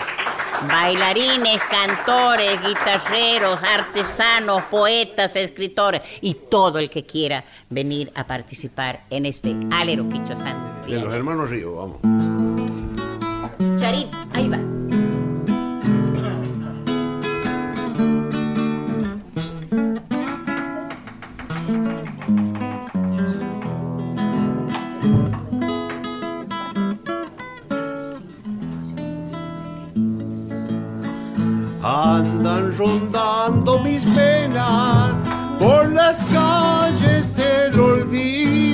Bailarines, 0.67 1.63
cantores, 1.71 2.61
guitarreros, 2.67 3.61
artesanos, 3.63 4.63
poetas, 4.65 5.37
escritores 5.37 6.03
y 6.21 6.35
todo 6.35 6.81
el 6.81 6.91
que 6.91 7.07
quiera 7.07 7.45
venir 7.69 8.11
a 8.17 8.27
participar 8.27 9.05
en 9.09 9.27
este 9.27 9.55
alero 9.71 10.09
Quicho 10.09 10.35
Santi. 10.35 10.70
De 10.91 10.99
los 10.99 11.15
hermanos 11.15 11.49
Río, 11.49 11.77
vamos. 11.77 11.99
Charín, 13.81 14.09
ahí 14.33 14.49
va. 14.49 14.59
Andan 31.83 32.77
rondando 32.77 33.79
mis 33.79 34.05
penas 34.07 35.23
por 35.61 35.89
las 35.93 36.27
calles 36.27 37.37
del 37.37 37.79
olvido, 37.79 38.70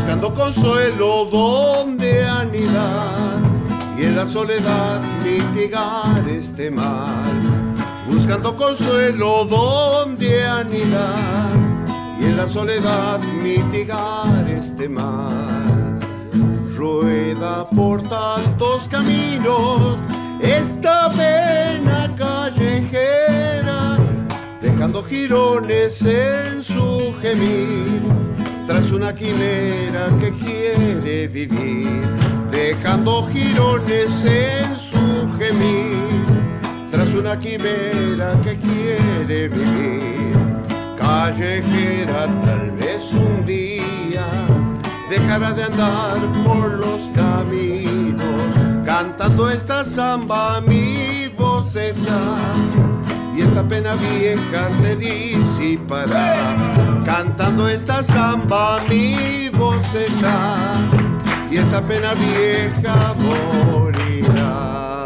buscando 0.00 0.34
consuelo 0.34 1.26
donde 1.26 2.24
anidar 2.24 3.38
y 3.98 4.04
en 4.04 4.16
la 4.16 4.26
soledad 4.26 5.02
mitigar 5.22 6.26
este 6.26 6.70
mal. 6.70 7.66
Buscando 8.06 8.56
consuelo 8.56 9.44
donde 9.44 10.46
anidar 10.46 11.52
y 12.18 12.24
en 12.24 12.36
la 12.38 12.48
soledad 12.48 13.20
mitigar 13.42 14.48
este 14.48 14.88
mal. 14.88 16.00
Rueda 16.76 17.68
por 17.68 18.02
tantos 18.08 18.88
caminos 18.88 19.98
esta 20.40 21.10
pena 21.10 22.10
callejera, 22.16 23.98
dejando 24.62 25.02
jirones 25.04 26.02
en 26.02 26.64
su 26.64 27.14
gemir, 27.20 28.00
tras 28.70 28.92
una 28.92 29.12
quimera 29.12 30.16
que 30.20 30.30
quiere 30.30 31.26
vivir, 31.26 32.08
dejando 32.52 33.26
jirones 33.26 34.24
en 34.24 34.78
su 34.78 35.28
gemir, 35.36 36.24
tras 36.92 37.12
una 37.14 37.36
quimera 37.36 38.40
que 38.44 38.56
quiere 38.60 39.48
vivir, 39.48 40.56
callejera 40.96 42.28
tal 42.44 42.70
vez 42.78 43.12
un 43.12 43.44
día 43.44 44.24
dejará 45.10 45.52
de 45.52 45.64
andar 45.64 46.20
por 46.44 46.70
los 46.74 47.00
caminos, 47.16 48.22
cantando 48.86 49.50
esta 49.50 49.84
samba 49.84 50.60
mi 50.60 51.26
voz 51.36 51.74
esta 53.50 53.66
pena 53.66 53.94
vieja 53.96 54.70
se 54.80 54.94
disipará, 54.94 56.54
cantando 57.04 57.68
esta 57.68 58.00
samba 58.04 58.78
mi 58.88 59.48
voz 59.48 59.92
está, 59.92 60.78
y 61.50 61.56
esta 61.56 61.84
pena 61.84 62.14
vieja 62.14 63.12
morirá. 63.18 64.99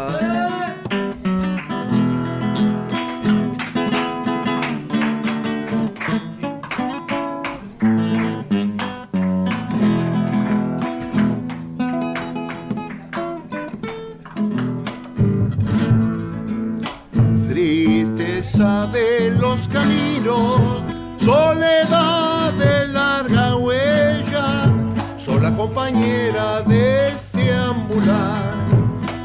Compañera 25.75 26.61
de 26.61 27.09
este 27.09 27.53
ambular. 27.53 28.53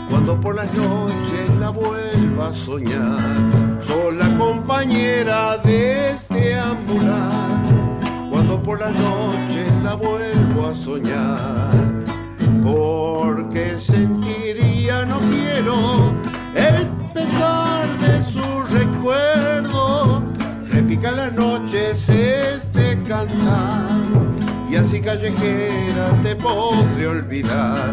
Cuando 0.08 0.40
por 0.40 0.56
las 0.56 0.72
noches 0.74 1.48
la 1.60 1.70
vuelva 1.70 2.48
a 2.48 2.54
soñar, 2.54 3.78
sola 3.80 4.36
compañera 4.36 5.58
de 5.58 6.10
este 6.10 6.58
ambular. 6.58 7.62
Cuando 8.28 8.60
por 8.60 8.80
las 8.80 8.92
noches 8.92 9.68
la 9.84 9.94
vuelvo 9.94 10.66
a 10.66 10.74
soñar, 10.74 11.70
porque 12.64 13.78
sentiría 13.78 15.06
no 15.06 15.20
quiero 15.20 16.12
el 16.56 16.88
pesar 17.14 17.86
de 18.00 18.20
su 18.20 18.42
recuerdo. 18.72 20.24
Repica 20.68 21.12
las 21.12 21.32
noches 21.32 22.08
este 22.08 23.00
cantar 23.06 24.39
así 24.80 25.00
callejera 25.00 26.10
te 26.22 26.34
podré 26.36 27.06
olvidar. 27.06 27.92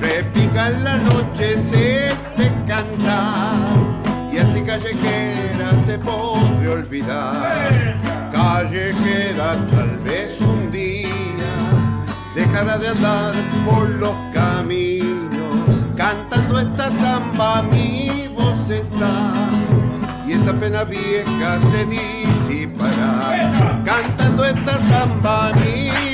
Repica 0.00 0.68
en 0.68 0.84
las 0.84 1.02
noches 1.02 1.72
este 1.72 2.52
cantar 2.66 3.56
y 4.32 4.38
así 4.38 4.62
callejera 4.62 5.70
te 5.86 5.98
podré 5.98 6.68
olvidar. 6.68 8.30
Callejera 8.32 9.56
tal 9.70 9.98
vez 9.98 10.40
un 10.40 10.70
día 10.70 11.08
dejará 12.34 12.78
de 12.78 12.88
andar 12.88 13.34
por 13.66 13.88
los 13.88 14.14
caminos, 14.32 15.32
cantando 15.96 16.60
esta 16.60 16.90
samba 16.92 17.62
mi 17.62 18.28
voz 18.28 18.70
está, 18.70 19.32
y 20.26 20.32
esta 20.34 20.52
pena 20.52 20.84
vieja 20.84 21.58
se 21.72 21.84
disipará, 21.86 23.82
cantando 23.84 24.44
esta 24.44 24.78
samba 24.78 25.52
mi 25.54 26.07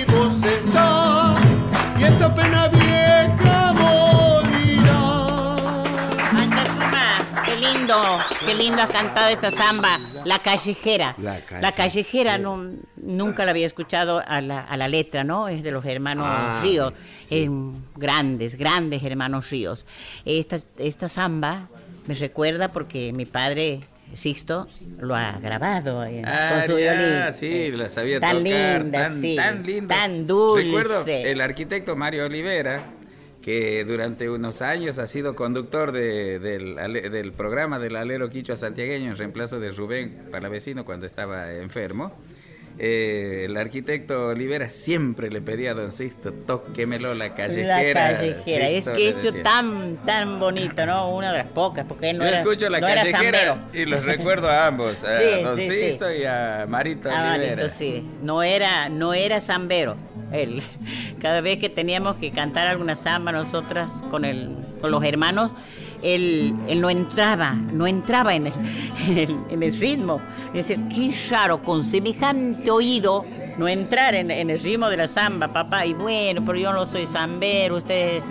lindo, 8.03 8.19
qué 8.47 8.55
lindo 8.55 8.83
has 8.83 8.91
cantado 8.91 9.29
esta 9.29 9.51
samba, 9.51 9.99
La 10.25 10.41
Callejera. 10.41 11.15
La 11.19 11.41
La 11.61 11.73
Callejera 11.73 12.39
no, 12.39 12.71
nunca 12.97 13.45
la 13.45 13.51
había 13.53 13.67
escuchado 13.67 14.23
a 14.27 14.41
la, 14.41 14.61
a 14.61 14.77
la 14.77 14.89
letra, 14.89 15.25
¿no? 15.25 15.49
Es 15.49 15.63
de 15.63 15.71
los 15.71 15.85
hermanos 15.85 16.27
Ah, 16.29 16.61
Ríos, 16.63 16.93
eh, 17.31 17.49
grandes, 17.97 18.57
grandes 18.57 19.03
hermanos 19.03 19.51
Ríos. 19.51 19.85
Esta, 20.25 20.59
esta 20.79 21.09
samba 21.09 21.69
me 22.07 22.15
recuerda 22.15 22.69
porque 22.69 23.13
mi 23.13 23.27
padre... 23.27 23.81
Sixto 24.13 24.69
lo 25.01 25.17
ha 25.17 25.33
grabado 25.43 26.05
eh, 26.05 26.23
Ah, 26.25 26.51
con 26.67 26.67
su 26.77 26.79
ya, 26.79 26.93
violín. 26.93 27.35
sí, 27.35 27.73
la 27.73 27.89
sabía 27.89 28.21
tan 28.21 28.45
tocar, 28.45 28.83
linda, 28.83 28.99
tan, 29.03 29.21
sí, 29.21 29.35
tan 29.35 29.63
lindo. 29.67 29.89
tan 29.93 30.27
dulce. 30.27 30.63
Recuerdo 30.67 31.05
el 31.07 31.41
arquitecto 31.41 31.97
Mario 31.97 32.27
Olivera, 32.27 32.81
que 33.45 33.85
durante 33.85 34.31
unos 34.31 34.63
años 34.63 34.97
ha 34.99 35.07
sido 35.07 35.37
conductor 35.37 35.93
de- 35.93 36.39
del, 36.39 36.77
del 37.13 37.33
programa 37.33 37.79
del 37.79 37.97
alero 37.97 38.31
quichua 38.31 38.57
santiagueño 38.57 39.11
en 39.11 39.17
reemplazo 39.19 39.61
de 39.61 39.71
Rubén 39.71 40.29
Palavecino 40.31 40.87
cuando 40.87 41.05
estaba 41.05 41.53
enfermo. 41.53 42.13
Eh, 42.79 43.45
el 43.47 43.57
arquitecto 43.57 44.29
Olivera 44.29 44.69
siempre 44.69 45.31
le 45.31 45.41
pedía 45.41 45.71
a 45.71 45.75
don 45.75 45.93
Sisto, 45.93 46.33
tóquemelo 46.33 47.15
la 47.15 47.35
callejera. 47.35 47.79
La 48.13 48.17
callejera, 48.17 48.69
es 48.69 48.89
que 48.89 49.09
hecho 49.09 49.33
tan, 49.43 49.97
tan 50.05 50.41
bonito, 50.41 50.85
¿no? 50.85 51.15
Una 51.15 51.31
de 51.33 51.39
las 51.39 51.49
pocas, 51.49 51.87
porque 51.87 52.11
él 52.11 52.19
no 52.19 52.25
Yo 52.25 52.29
era 52.31 52.41
escucho 52.41 52.69
la 52.69 52.81
no 52.81 52.87
callejera 52.87 53.69
y 53.73 53.85
los 53.85 54.05
recuerdo 54.05 54.49
a 54.49 54.67
ambos, 54.67 55.05
a 55.05 55.21
don 55.43 55.61
sí, 55.61 55.97
y 56.21 56.25
a 56.25 56.67
Marito 56.69 57.09
Ah, 57.13 57.35
Olivera. 57.35 57.57
Marito, 57.57 57.69
sí. 57.69 58.05
No 58.23 58.43
era, 58.43 58.89
no 58.89 59.15
era 59.15 59.41
zambero. 59.41 59.97
Él, 60.33 60.63
cada 61.21 61.41
vez 61.41 61.59
que 61.59 61.69
teníamos 61.69 62.17
que 62.17 62.33
cantar 62.33 62.67
alguna 62.67 62.97
samba 62.97 63.31
nosotras 63.31 63.91
con 64.11 64.25
el, 64.25 64.51
con 64.81 64.91
los 64.91 65.05
hermanos, 65.05 65.53
él, 66.05 66.55
él 66.69 66.81
no 66.81 66.91
entraba, 66.91 67.55
no 67.55 67.87
entraba 67.87 68.35
en 68.35 68.49
el, 68.49 68.53
en 69.09 69.19
el, 69.19 69.37
en 69.51 69.63
el 69.63 69.81
ritmo. 69.81 70.17
Es 70.53 70.69
decir, 70.69 70.79
qué 70.89 71.13
raro, 71.31 71.61
con 71.63 71.83
semejante 71.83 72.71
oído, 72.71 73.25
no 73.59 73.67
entrar 73.67 74.15
en, 74.15 74.31
en 74.31 74.51
el 74.51 74.61
ritmo 74.61 74.89
de 74.89 74.99
la 74.99 75.09
samba, 75.09 75.49
papá. 75.49 75.85
Y 75.87 75.95
bueno, 75.95 76.45
pero 76.45 76.59
yo 76.59 76.73
no 76.73 76.87
soy 76.87 77.07
zambero, 77.07 77.77
ustedes, 77.77 78.23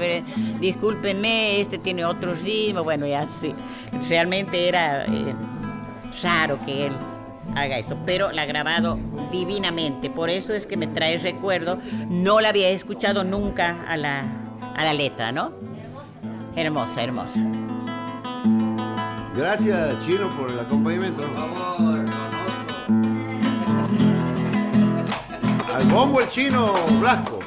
discúlpenme, 0.59 1.59
este 1.59 1.77
tiene 1.79 2.05
otro 2.05 2.33
ritmo. 2.35 2.83
Bueno, 2.83 3.05
y 3.07 3.13
así. 3.13 3.53
Realmente 4.07 4.67
era 4.67 5.05
eh, 5.05 5.35
raro 6.21 6.57
que 6.65 6.87
él 6.87 6.93
haga 7.55 7.77
eso, 7.77 7.97
pero 8.05 8.31
la 8.31 8.43
ha 8.43 8.45
grabado 8.45 8.97
divinamente. 9.31 10.09
Por 10.09 10.29
eso 10.29 10.53
es 10.53 10.65
que 10.65 10.77
me 10.77 10.87
trae 10.87 11.17
recuerdo. 11.17 11.77
No 12.09 12.39
la 12.39 12.49
había 12.49 12.69
escuchado 12.69 13.23
nunca 13.23 13.85
a 13.87 13.97
la, 13.97 14.23
a 14.75 14.83
la 14.83 14.93
letra, 14.93 15.31
¿no? 15.31 15.51
Hermosa, 16.55 17.03
hermosa. 17.03 17.39
Gracias, 19.35 20.05
Chino, 20.05 20.29
por 20.37 20.51
el 20.51 20.59
acompañamiento. 20.59 21.23
Al 25.75 25.85
bombo 25.87 26.21
el 26.21 26.29
chino 26.29 26.71
Blasco. 26.99 27.39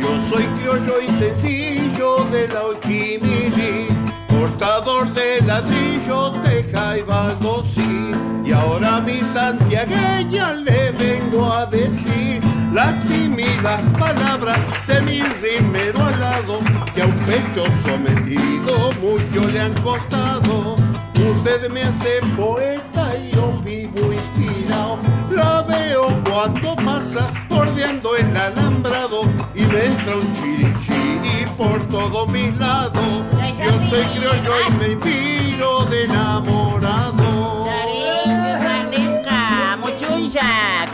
Yo 0.00 0.20
soy 0.28 0.42
criollo 0.58 1.00
y 1.00 1.12
sencillo 1.12 2.24
de 2.32 2.48
la 2.48 2.64
Oquimili, 2.64 3.86
portador 4.28 5.12
de 5.14 5.42
ladrillo, 5.42 6.32
teja 6.42 6.98
y 6.98 7.02
baldosí. 7.02 8.12
Y 8.44 8.52
ahora 8.52 8.96
a 8.96 9.00
mi 9.00 9.20
santiagueña 9.20 10.54
le 10.54 10.90
vengo 10.90 11.52
a 11.52 11.66
decir 11.66 12.42
las 12.76 13.00
tímidas 13.08 13.80
palabras 13.98 14.58
de 14.86 15.00
mi 15.00 15.22
rimero 15.22 15.98
alado, 16.04 16.60
que 16.94 17.00
a 17.00 17.06
un 17.06 17.16
pecho 17.24 17.64
sometido 17.82 18.92
mucho 19.00 19.48
le 19.50 19.60
han 19.62 19.72
costado. 19.80 20.76
Usted 21.14 21.70
me 21.70 21.84
hace 21.84 22.20
poeta 22.36 23.16
y 23.16 23.34
yo 23.34 23.52
vivo 23.64 24.12
inspirado. 24.12 24.98
La 25.30 25.62
veo 25.62 26.22
cuando 26.28 26.76
pasa 26.76 27.32
bordeando 27.48 28.14
el 28.14 28.36
alambrado 28.36 29.22
y 29.54 29.62
me 29.62 29.86
entra 29.86 30.16
un 30.16 30.28
chirichiri 30.36 31.46
por 31.56 31.80
todos 31.88 32.28
mis 32.28 32.54
lados. 32.58 33.24
Yo 33.58 33.88
soy 33.88 34.04
criollo 34.14 34.52
y 34.68 34.72
me 34.74 34.88
inspiro 34.92 35.86
de 35.86 36.04
enamorado. 36.04 37.15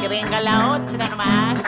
Que 0.02 0.08
venga 0.08 0.40
la 0.40 0.72
otra 0.72 1.08
nomás. 1.08 1.62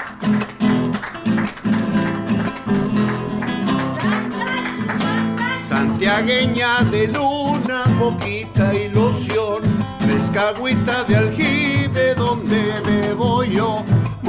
Santiagueña 5.69 6.83
de 6.91 7.07
luna, 7.09 7.85
poquita 7.97 8.75
ilusión, 8.75 9.61
fresca 10.01 10.49
agüita 10.49 11.05
de 11.05 11.17
aljibe 11.17 12.15
donde 12.17 12.61
me 12.85 13.13
voy 13.13 13.51
yo, 13.51 13.85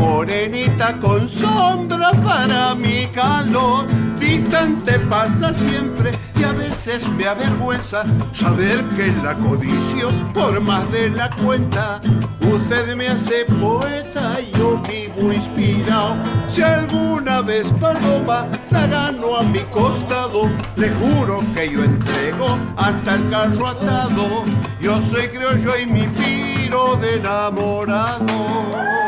morenita 0.06 1.00
con 1.00 1.28
sombra 1.28 2.12
para 2.24 2.76
mi 2.76 3.08
calor, 3.08 3.86
distante 4.20 5.00
pasa 5.00 5.52
siempre 5.54 6.12
y 6.40 6.44
a 6.44 6.52
veces 6.52 7.08
me 7.10 7.26
avergüenza 7.26 8.04
saber 8.32 8.84
que 8.96 9.08
la 9.24 9.34
codicio 9.34 10.10
por 10.34 10.62
más 10.62 10.90
de 10.92 11.10
la 11.10 11.30
cuenta. 11.44 12.02
Usted 12.42 12.96
me 12.96 13.08
hace 13.08 13.46
poeta 13.46 14.38
y 14.40 14.58
yo 14.58 14.80
vivo 14.88 15.34
inspirado. 15.34 16.16
Si 16.48 16.62
alguna 16.62 17.42
vez 17.42 17.68
paloma 17.82 18.48
la 18.70 18.86
gano 18.86 19.38
a 19.38 19.44
mi 19.44 19.62
costado, 19.78 20.52
le 20.76 20.90
juro 20.92 21.40
que 21.56 21.72
yo 21.72 21.84
entrego 21.84 22.60
hasta 22.78 23.16
el 23.16 23.30
carro 23.32 23.68
atado. 23.68 24.46
Yo 24.80 25.02
soy 25.02 25.28
criollo 25.30 25.78
y 25.78 25.88
mi 25.88 26.08
piro 26.08 26.96
de 26.98 27.16
enamorado. 27.16 29.05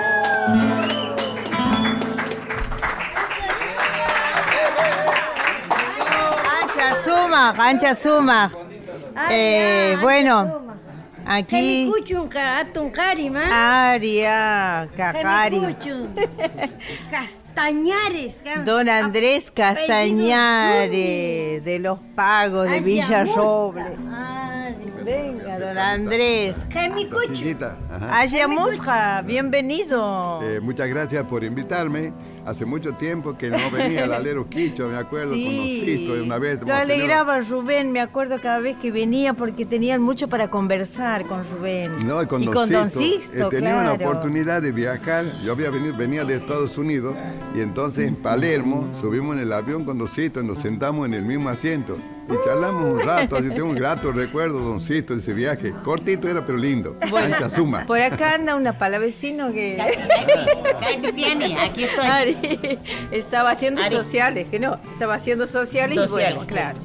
Suma, 7.28 7.54
ancha 7.58 7.96
suma. 7.96 8.52
Eh, 9.30 9.98
bueno, 10.02 10.64
aquí. 11.26 11.90
Aria, 13.52 14.88
Cacari. 14.96 15.60
Castañares. 17.12 18.44
Don 18.64 18.88
Andrés 18.90 19.52
Castañares, 19.52 20.92
de 21.64 21.80
los 21.82 22.00
pagos 22.16 22.70
de 22.70 22.80
Villa 22.80 23.26
Roble. 23.26 23.98
Venga, 25.08 25.58
don 25.58 25.78
Andrés. 25.78 26.58
Sillita, 27.30 27.78
ajá. 27.90 28.20
Aya 28.20 28.46
Musja, 28.46 29.22
bienvenido. 29.22 30.42
Eh, 30.44 30.60
muchas 30.60 30.90
gracias 30.90 31.24
por 31.28 31.46
invitarme. 31.46 32.12
Hace 32.46 32.66
mucho 32.66 32.92
tiempo 32.92 33.34
que 33.38 33.50
no 33.50 33.72
venía 33.72 34.04
al 34.04 34.12
alero 34.12 34.50
Quicho, 34.50 34.86
me 34.88 34.98
acuerdo, 34.98 35.30
conociste 35.30 36.22
una 36.22 36.38
vez. 36.38 36.56
Lo 36.56 36.66
tenido- 36.66 36.76
alegraba 36.76 37.40
Rubén, 37.40 37.94
me 37.94 38.02
acuerdo 38.02 38.36
cada 38.42 38.60
vez 38.60 38.76
que 38.82 38.92
venía 38.92 39.34
porque 39.34 39.66
tenían 39.66 40.02
mucho 40.02 40.28
para 40.28 40.50
conversar 40.50 41.24
con 41.24 41.42
Rubén. 41.52 42.06
No, 42.06 42.22
y 42.22 42.26
con, 42.26 42.42
y 42.42 42.46
Don 42.48 42.54
con 42.54 42.70
Don 42.70 42.90
Sisto. 42.90 43.00
Sisto, 43.00 43.48
He 43.48 43.50
tenido 43.50 43.80
una 43.80 43.96
claro. 43.96 44.10
oportunidad 44.12 44.62
de 44.62 44.74
viajar. 44.74 45.24
Yo 45.42 45.54
había 45.54 45.70
venido, 45.70 45.96
venía 45.96 46.26
de 46.26 46.36
Estados 46.36 46.78
Unidos 46.78 47.16
y 47.56 47.62
entonces 47.62 48.10
en 48.10 48.16
Palermo 48.18 48.86
subimos 49.00 49.38
en 49.38 49.44
el 49.44 49.54
avión 49.54 49.86
con 49.86 49.98
Don 49.98 50.10
Sisto 50.10 50.42
y 50.42 50.46
nos 50.46 50.58
sentamos 50.60 51.06
en 51.06 51.14
el 51.14 51.22
mismo 51.24 51.48
asiento 51.48 51.98
y 52.30 52.44
charlamos 52.46 52.94
un 52.94 53.00
rato. 53.02 53.38
Así 53.38 53.50
tengo 53.50 53.66
un 53.70 53.76
grato 53.76 54.12
recuerdo, 54.12 54.60
Don 54.60 54.82
Sisto, 54.82 55.14
de 55.14 55.20
ese 55.20 55.34
viaje. 55.34 55.74
Cortito 55.84 56.28
era, 56.30 56.46
pero 56.46 56.58
lindo. 56.58 56.96
Bueno, 57.10 57.36
Ancha 57.36 57.50
suma. 57.50 57.86
Por 57.86 58.02
acá 58.02 58.36
anda 58.36 58.56
una 58.56 58.78
palavecino 58.78 59.52
que 59.52 59.78
Piani, 61.16 61.56
aquí 61.58 61.84
estoy. 61.84 62.06
Ari, 62.06 62.80
estaba 63.12 63.52
haciendo 63.52 63.82
Ari. 63.82 63.96
sociales, 63.96 64.48
que 64.50 64.60
no, 64.60 64.80
estaba 64.92 65.16
haciendo 65.16 65.48
sociales, 65.48 65.96
Sociales, 65.98 66.32
y 66.32 66.36
bueno, 66.36 66.48
claro. 66.48 66.80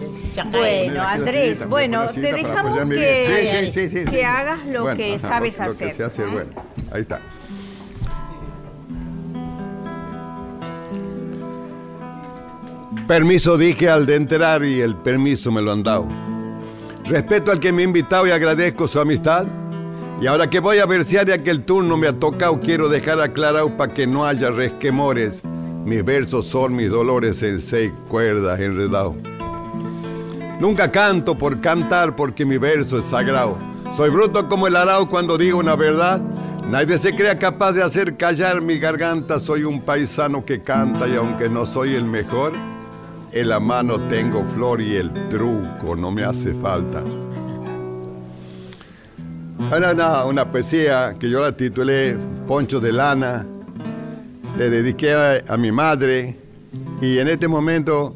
Bueno, 0.51 1.03
Andrés, 1.03 1.45
sillita, 1.49 1.67
bueno, 1.67 2.07
te 2.09 2.21
dejamos 2.21 2.79
que, 2.79 2.85
bien. 2.85 3.73
Sí, 3.73 3.73
sí, 3.73 3.89
sí, 3.89 3.99
sí, 3.99 4.05
que 4.11 4.19
sí. 4.19 4.23
hagas 4.23 4.65
lo 4.67 4.83
Bueno, 4.83 4.97
que 4.97 5.15
ajá, 5.15 5.29
sabes 5.29 5.59
lo 5.59 5.65
hacer. 5.65 5.89
que 5.89 5.93
se 5.95 6.05
hace, 6.05 6.25
bueno. 6.25 6.51
Ahí 6.93 7.03
está. 7.03 7.21
Permiso 13.07 13.59
dije 13.59 13.91
al 13.91 14.07
de 14.07 14.17
enterar 14.17 14.65
y 14.65 14.81
el 14.81 14.97
permiso 14.97 15.51
me 15.51 15.61
lo 15.61 15.73
han 15.73 15.83
dado. 15.83 16.07
Respeto 17.05 17.51
al 17.51 17.59
que 17.59 17.73
me 17.73 17.83
ha 17.83 17.85
invitado 17.85 18.27
y 18.27 18.31
agradezco 18.31 18.87
su 18.87 19.01
amistad. 19.01 19.47
Y 20.21 20.27
ahora 20.29 20.49
que 20.49 20.61
voy 20.61 20.79
a 20.79 20.87
versear 20.87 21.29
y 21.29 21.33
aquel 21.33 21.65
turno 21.65 21.97
me 21.97 22.07
ha 22.07 22.13
tocado, 22.13 22.61
quiero 22.61 22.89
dejar 22.89 23.21
aclarado 23.21 23.77
para 23.77 23.93
que 23.93 24.07
no 24.07 24.25
haya 24.25 24.51
resquemores. 24.51 25.43
Mis 25.85 26.05
versos 26.05 26.47
son 26.47 26.77
mis 26.77 26.91
dolores 26.91 27.43
en 27.43 27.61
seis 27.61 27.91
cuerdas 28.09 28.61
enredados. 28.61 29.17
Nunca 30.61 30.93
canto 30.93 31.37
por 31.37 31.61
cantar 31.61 32.15
porque 32.15 32.47
mi 32.47 32.57
verso 32.57 33.01
es 33.01 33.07
sagrado. 33.07 33.59
Soy 33.97 34.11
bruto 34.11 34.49
como 34.49 34.69
el 34.69 34.77
arao 34.77 35.09
cuando 35.09 35.37
digo 35.37 35.59
una 35.59 35.75
verdad. 35.75 36.21
Nadie 36.71 36.99
se 36.99 37.17
crea 37.17 37.37
capaz 37.37 37.73
de 37.73 37.83
hacer 37.83 38.17
callar 38.17 38.61
mi 38.61 38.79
garganta. 38.79 39.41
Soy 39.41 39.65
un 39.65 39.81
paisano 39.81 40.45
que 40.45 40.63
canta 40.63 41.09
y 41.09 41.17
aunque 41.17 41.49
no 41.49 41.67
soy 41.67 41.97
el 41.97 42.05
mejor, 42.05 42.53
en 43.33 43.49
la 43.49 43.61
mano 43.61 43.99
tengo 44.09 44.45
flor 44.45 44.81
y 44.81 44.97
el 44.97 45.11
truco 45.29 45.97
no 45.97 46.11
me 46.11 46.23
hace 46.23 46.53
falta. 46.55 47.03
Era 49.75 49.93
una, 49.93 50.25
una 50.25 50.51
poesía 50.51 51.17
que 51.19 51.31
yo 51.31 51.41
la 51.41 51.53
titulé 51.53 52.17
Poncho 52.47 52.79
de 52.79 52.93
Lana. 52.93 53.47
Le 54.59 54.69
dediqué 54.69 55.15
a, 55.49 55.57
mi 55.57 55.73
madre 55.73 56.37
y 57.01 57.19
en 57.19 57.29
este 57.29 57.49
momento 57.49 58.15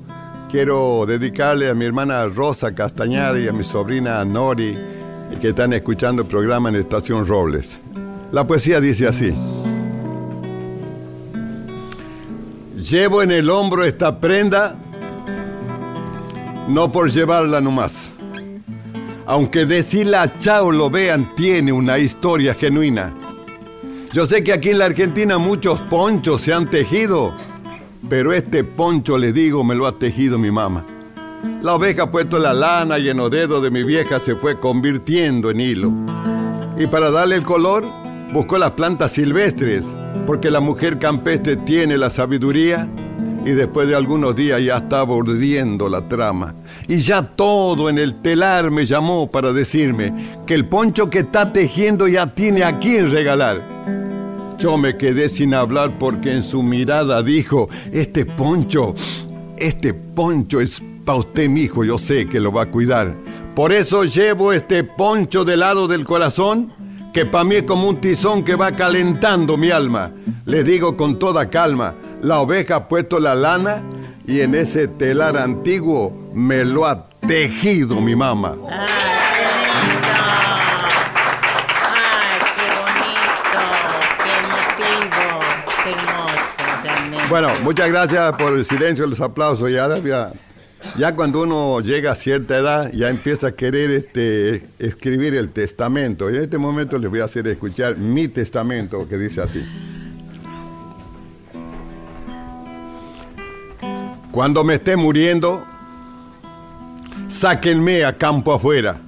quiero 0.50 1.06
dedicarle 1.06 1.70
a 1.70 1.74
mi 1.74 1.86
hermana 1.86 2.26
Rosa 2.26 2.74
Castañar 2.74 3.38
y 3.38 3.48
a 3.48 3.52
mi 3.52 3.64
sobrina 3.64 4.22
Nori 4.24 4.76
que 5.40 5.48
están 5.48 5.72
escuchando 5.72 6.22
el 6.22 6.28
programa 6.28 6.68
en 6.68 6.76
Estación 6.76 7.26
Robles. 7.26 7.80
La 8.32 8.46
poesía 8.46 8.80
dice 8.80 9.06
así. 9.06 9.34
Llevo 12.76 13.22
en 13.22 13.32
el 13.32 13.48
hombro 13.50 13.84
esta 13.84 14.20
prenda 14.20 14.76
no 16.68 16.90
por 16.90 17.10
llevarla 17.10 17.60
nomás. 17.60 18.10
aunque 19.28 19.66
decirla 19.66 20.38
chao 20.38 20.70
lo 20.70 20.88
vean, 20.88 21.34
tiene 21.34 21.72
una 21.72 21.98
historia 21.98 22.54
genuina. 22.54 23.12
Yo 24.12 24.24
sé 24.24 24.44
que 24.44 24.52
aquí 24.52 24.70
en 24.70 24.78
la 24.78 24.84
Argentina 24.84 25.36
muchos 25.36 25.80
ponchos 25.80 26.42
se 26.42 26.52
han 26.52 26.70
tejido, 26.70 27.34
pero 28.08 28.32
este 28.32 28.62
poncho, 28.62 29.18
les 29.18 29.34
digo, 29.34 29.64
me 29.64 29.74
lo 29.74 29.86
ha 29.86 29.98
tejido 29.98 30.38
mi 30.38 30.52
mamá. 30.52 30.84
La 31.60 31.74
oveja 31.74 32.04
ha 32.04 32.10
puesto 32.10 32.38
la 32.38 32.54
lana 32.54 32.98
y 32.98 33.08
en 33.08 33.16
los 33.16 33.30
dedos 33.30 33.62
de 33.62 33.70
mi 33.70 33.82
vieja 33.82 34.20
se 34.20 34.36
fue 34.36 34.60
convirtiendo 34.60 35.50
en 35.50 35.60
hilo. 35.60 35.92
Y 36.78 36.86
para 36.86 37.10
darle 37.10 37.34
el 37.34 37.42
color, 37.42 37.84
buscó 38.32 38.58
las 38.58 38.72
plantas 38.72 39.10
silvestres, 39.12 39.84
porque 40.24 40.52
la 40.52 40.60
mujer 40.60 40.98
campestre 40.98 41.56
tiene 41.56 41.98
la 41.98 42.10
sabiduría 42.10 42.88
y 43.46 43.52
después 43.52 43.86
de 43.86 43.94
algunos 43.94 44.34
días 44.34 44.60
ya 44.60 44.78
estaba 44.78 45.14
urdiendo 45.14 45.88
la 45.88 46.08
trama. 46.08 46.52
Y 46.88 46.98
ya 46.98 47.22
todo 47.22 47.88
en 47.88 47.96
el 47.96 48.20
telar 48.20 48.72
me 48.72 48.84
llamó 48.84 49.30
para 49.30 49.52
decirme 49.52 50.12
que 50.44 50.54
el 50.54 50.66
poncho 50.66 51.08
que 51.08 51.20
está 51.20 51.52
tejiendo 51.52 52.08
ya 52.08 52.34
tiene 52.34 52.64
a 52.64 52.80
quien 52.80 53.08
regalar. 53.08 53.62
Yo 54.58 54.76
me 54.76 54.96
quedé 54.96 55.28
sin 55.28 55.54
hablar 55.54 55.92
porque 55.96 56.32
en 56.32 56.42
su 56.42 56.60
mirada 56.60 57.22
dijo, 57.22 57.68
este 57.92 58.26
poncho, 58.26 58.94
este 59.56 59.94
poncho 59.94 60.60
es 60.60 60.82
para 61.04 61.18
usted, 61.18 61.48
mi 61.48 61.62
hijo, 61.62 61.84
yo 61.84 61.98
sé 61.98 62.26
que 62.26 62.40
lo 62.40 62.50
va 62.50 62.62
a 62.62 62.66
cuidar. 62.66 63.14
Por 63.54 63.72
eso 63.72 64.02
llevo 64.02 64.52
este 64.52 64.82
poncho 64.82 65.44
del 65.44 65.60
lado 65.60 65.86
del 65.86 66.04
corazón, 66.04 66.72
que 67.12 67.24
para 67.24 67.44
mí 67.44 67.54
es 67.54 67.62
como 67.62 67.88
un 67.88 68.00
tizón 68.00 68.42
que 68.42 68.56
va 68.56 68.72
calentando 68.72 69.56
mi 69.56 69.70
alma. 69.70 70.10
Le 70.46 70.64
digo 70.64 70.96
con 70.96 71.18
toda 71.18 71.48
calma, 71.48 71.94
la 72.26 72.40
oveja 72.40 72.74
ha 72.74 72.88
puesto 72.88 73.20
la 73.20 73.36
lana 73.36 73.84
y 74.26 74.40
en 74.40 74.56
ese 74.56 74.88
telar 74.88 75.36
antiguo 75.36 76.12
me 76.34 76.64
lo 76.64 76.84
ha 76.84 77.08
tejido 77.20 78.00
mi 78.00 78.16
mamá. 78.16 78.56
Bueno, 87.30 87.52
muchas 87.62 87.88
gracias 87.90 88.32
por 88.36 88.54
el 88.54 88.64
silencio 88.64 89.06
los 89.06 89.20
aplausos. 89.20 89.70
Y 89.70 89.78
ahora 89.78 90.00
ya, 90.00 90.32
ya 90.98 91.14
cuando 91.14 91.42
uno 91.42 91.80
llega 91.80 92.10
a 92.10 92.14
cierta 92.16 92.56
edad, 92.56 92.90
ya 92.92 93.08
empieza 93.08 93.48
a 93.48 93.52
querer 93.52 93.92
este, 93.92 94.66
escribir 94.80 95.36
el 95.36 95.50
testamento. 95.50 96.28
Y 96.28 96.38
en 96.38 96.42
este 96.42 96.58
momento 96.58 96.98
les 96.98 97.08
voy 97.08 97.20
a 97.20 97.26
hacer 97.26 97.46
escuchar 97.46 97.96
mi 97.96 98.26
testamento 98.26 99.08
que 99.08 99.16
dice 99.16 99.42
así. 99.42 99.64
Cuando 104.36 104.64
me 104.64 104.74
esté 104.74 104.98
muriendo, 104.98 105.64
sáquenme 107.26 108.04
a 108.04 108.18
campo 108.18 108.52
afuera. 108.52 109.00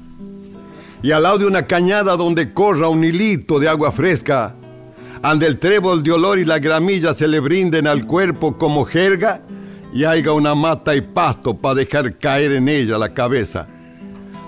Y 1.03 1.11
al 1.11 1.25
lado 1.25 1.37
de 1.41 1.47
una 1.47 1.67
cañada 1.67 2.17
donde 2.17 2.55
corra 2.55 2.89
un 2.89 3.05
hilito 3.05 3.59
de 3.59 3.69
agua 3.69 3.93
fresca, 3.93 4.55
ande 5.21 5.47
el 5.47 5.59
trébol 5.59 6.03
de 6.03 6.13
olor 6.13 6.39
y 6.39 6.47
la 6.47 6.59
gramilla 6.59 7.13
se 7.13 7.29
le 7.29 7.41
brinden 7.41 7.87
al 7.87 8.07
cuerpo 8.07 8.57
como 8.57 8.87
jerga, 8.87 9.43
y 9.93 10.07
haya 10.07 10.33
una 10.33 10.55
mata 10.55 10.97
y 10.97 11.03
pasto 11.03 11.55
para 11.55 11.75
dejar 11.75 12.17
caer 12.17 12.53
en 12.53 12.67
ella 12.67 12.97
la 12.97 13.13
cabeza. 13.13 13.67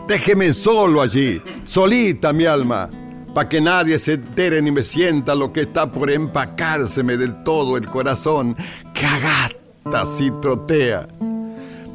Déjeme 0.09 0.55
solo 0.55 1.03
allí, 1.03 1.43
solita 1.65 2.33
mi 2.33 2.47
alma, 2.47 2.89
para 3.35 3.51
que 3.51 3.61
nadie 3.61 3.99
se 3.99 4.15
entere 4.15 4.63
ni 4.63 4.71
me 4.71 4.83
sienta 4.83 5.35
lo 5.35 5.53
que 5.53 5.61
está 5.61 5.93
por 5.93 6.11
empacárseme 6.11 7.19
del 7.19 7.43
todo 7.45 7.77
el 7.77 7.85
corazón, 7.85 8.57
que 8.95 9.05
agata 9.85 10.07
si 10.07 10.31
trotea. 10.41 11.09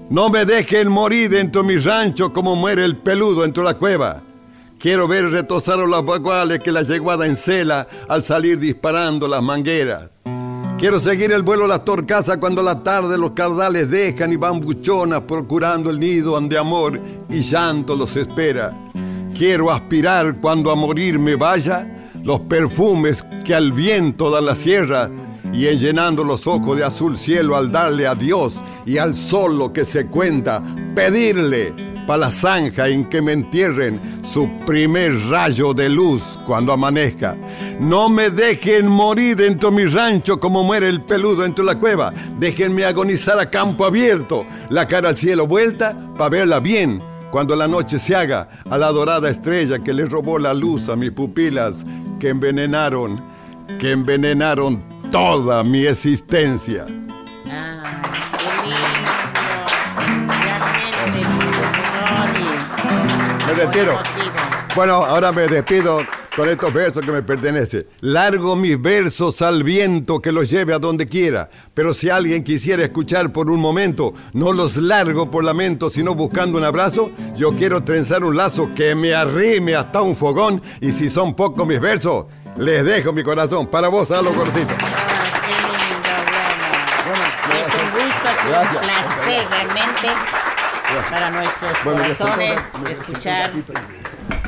No 0.09 0.29
me 0.29 0.45
dejen 0.45 0.89
morir 0.89 1.29
dentro 1.29 1.63
de 1.63 1.67
mi 1.67 1.77
rancho 1.77 2.31
como 2.31 2.55
muere 2.55 2.85
el 2.85 2.97
peludo 2.97 3.41
dentro 3.41 3.63
de 3.63 3.71
la 3.71 3.77
cueva. 3.77 4.21
Quiero 4.77 5.07
ver 5.07 5.29
retosar 5.31 5.79
los 5.79 6.05
baguales 6.05 6.59
que 6.59 6.71
la 6.71 6.83
yeguada 6.83 7.25
encela 7.25 7.87
al 8.07 8.21
salir 8.21 8.59
disparando 8.59 9.27
las 9.27 9.41
mangueras. 9.41 10.11
Quiero 10.77 10.99
seguir 10.99 11.31
el 11.31 11.41
vuelo 11.41 11.65
a 11.65 11.69
la 11.69 11.83
torcaza 11.83 12.37
cuando 12.39 12.61
la 12.61 12.83
tarde 12.83 13.17
los 13.17 13.31
cardales 13.31 13.89
dejan 13.89 14.33
y 14.33 14.35
van 14.35 14.59
buchonas 14.59 15.21
procurando 15.21 15.89
el 15.89 15.99
nido 15.99 16.33
donde 16.33 16.57
amor 16.57 16.99
y 17.29 17.39
llanto 17.39 17.95
los 17.95 18.15
espera. 18.15 18.73
Quiero 19.35 19.71
aspirar 19.71 20.39
cuando 20.39 20.69
a 20.69 20.75
morir 20.75 21.17
me 21.17 21.35
vaya 21.35 22.11
los 22.23 22.41
perfumes 22.41 23.25
que 23.43 23.55
al 23.55 23.71
viento 23.71 24.29
da 24.29 24.41
la 24.41 24.55
sierra 24.55 25.09
y 25.55 25.67
en 25.67 25.79
llenando 25.79 26.23
los 26.23 26.47
ojos 26.47 26.77
de 26.77 26.83
azul 26.83 27.17
cielo 27.17 27.55
al 27.55 27.71
darle 27.71 28.05
a 28.05 28.13
Dios 28.13 28.55
y 28.85 28.97
al 28.97 29.15
sol 29.15 29.57
lo 29.57 29.71
que 29.71 29.85
se 29.85 30.07
cuenta, 30.07 30.61
pedirle 30.93 31.73
para 32.05 32.19
la 32.19 32.31
zanja 32.31 32.87
en 32.89 33.05
que 33.05 33.21
me 33.21 33.31
entierren 33.31 33.99
su 34.21 34.49
primer 34.65 35.17
rayo 35.29 35.73
de 35.73 35.89
luz 35.89 36.21
cuando 36.45 36.73
amanezca. 36.73 37.35
No 37.79 38.09
me 38.09 38.29
dejen 38.29 38.87
morir 38.87 39.37
dentro 39.37 39.71
de 39.71 39.77
mi 39.77 39.85
rancho 39.85 40.39
como 40.39 40.63
muere 40.63 40.89
el 40.89 41.01
peludo 41.01 41.43
dentro 41.43 41.65
de 41.65 41.73
la 41.73 41.79
cueva. 41.79 42.13
Déjenme 42.37 42.83
agonizar 42.83 43.39
a 43.39 43.49
campo 43.49 43.85
abierto, 43.85 44.45
la 44.69 44.85
cara 44.85 45.09
al 45.09 45.17
cielo 45.17 45.47
vuelta 45.47 45.97
para 46.17 46.29
verla 46.29 46.59
bien 46.59 47.01
cuando 47.31 47.55
la 47.55 47.67
noche 47.67 47.97
se 47.97 48.15
haga 48.15 48.47
a 48.69 48.77
la 48.77 48.91
dorada 48.91 49.29
estrella 49.29 49.79
que 49.79 49.93
le 49.93 50.05
robó 50.05 50.37
la 50.37 50.53
luz 50.53 50.89
a 50.89 50.95
mis 50.95 51.11
pupilas 51.11 51.85
que 52.19 52.29
envenenaron, 52.29 53.21
que 53.79 53.91
envenenaron 53.91 54.94
toda 55.15 55.63
mi 55.63 55.85
existencia. 55.85 56.85
Me 63.47 63.53
retiro. 63.53 63.97
Bueno, 64.75 64.95
ahora 64.95 65.31
me 65.31 65.47
despido 65.47 66.01
con 66.35 66.49
estos 66.49 66.73
versos 66.73 67.05
que 67.05 67.13
me 67.13 67.23
pertenecen. 67.23 67.87
Largo 68.01 68.57
mis 68.57 68.81
versos 68.81 69.41
al 69.41 69.63
viento 69.63 70.21
que 70.21 70.33
los 70.33 70.49
lleve 70.49 70.73
a 70.73 70.79
donde 70.79 71.07
quiera. 71.07 71.49
Pero 71.73 71.93
si 71.93 72.09
alguien 72.09 72.43
quisiera 72.43 72.83
escuchar 72.83 73.31
por 73.31 73.49
un 73.49 73.61
momento, 73.61 74.13
no 74.33 74.51
los 74.51 74.75
largo 74.75 75.31
por 75.31 75.45
lamento, 75.45 75.89
sino 75.89 76.13
buscando 76.13 76.57
un 76.57 76.65
abrazo, 76.65 77.09
yo 77.37 77.55
quiero 77.55 77.85
trenzar 77.85 78.25
un 78.25 78.35
lazo 78.35 78.71
que 78.75 78.95
me 78.95 79.13
arrime 79.13 79.75
hasta 79.75 80.01
un 80.01 80.17
fogón. 80.17 80.61
Y 80.81 80.91
si 80.91 81.09
son 81.09 81.33
pocos 81.35 81.65
mis 81.65 81.79
versos, 81.79 82.25
les 82.57 82.83
dejo 82.83 83.13
mi 83.13 83.23
corazón. 83.23 83.67
Para 83.67 83.87
vos, 83.87 84.11
a 84.11 84.21
los 84.21 84.33
Gracias. 88.47 88.75
Un 88.75 88.81
placer 88.81 89.47
realmente 89.49 90.07
para 91.09 91.31
nuestros 91.31 91.71
corazones 91.83 92.59
escuchar 92.89 93.51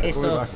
esos 0.04 0.48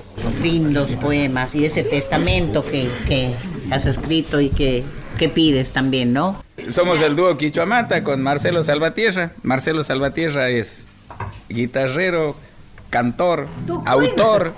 lindos 0.42 0.92
poemas 0.92 1.56
y 1.56 1.66
ese 1.66 1.84
testamento 1.84 2.64
que, 2.64 2.90
que 3.08 3.34
has 3.72 3.86
escrito 3.86 4.40
y 4.40 4.50
que, 4.50 4.84
que, 5.18 5.30
pides 5.30 5.72
también, 5.72 6.14
¿no? 6.14 6.42
Somos 6.70 7.02
el 7.02 7.16
dúo 7.16 7.38
Quichuamata 7.38 8.04
con 8.04 8.22
Marcelo 8.22 8.64
Salvatierra. 8.64 9.32
Marcelo 9.42 9.84
Salvatierra 9.84 10.50
es 10.50 10.88
guitarrero, 11.50 12.36
cantor, 12.90 13.48
autor. 13.86 14.54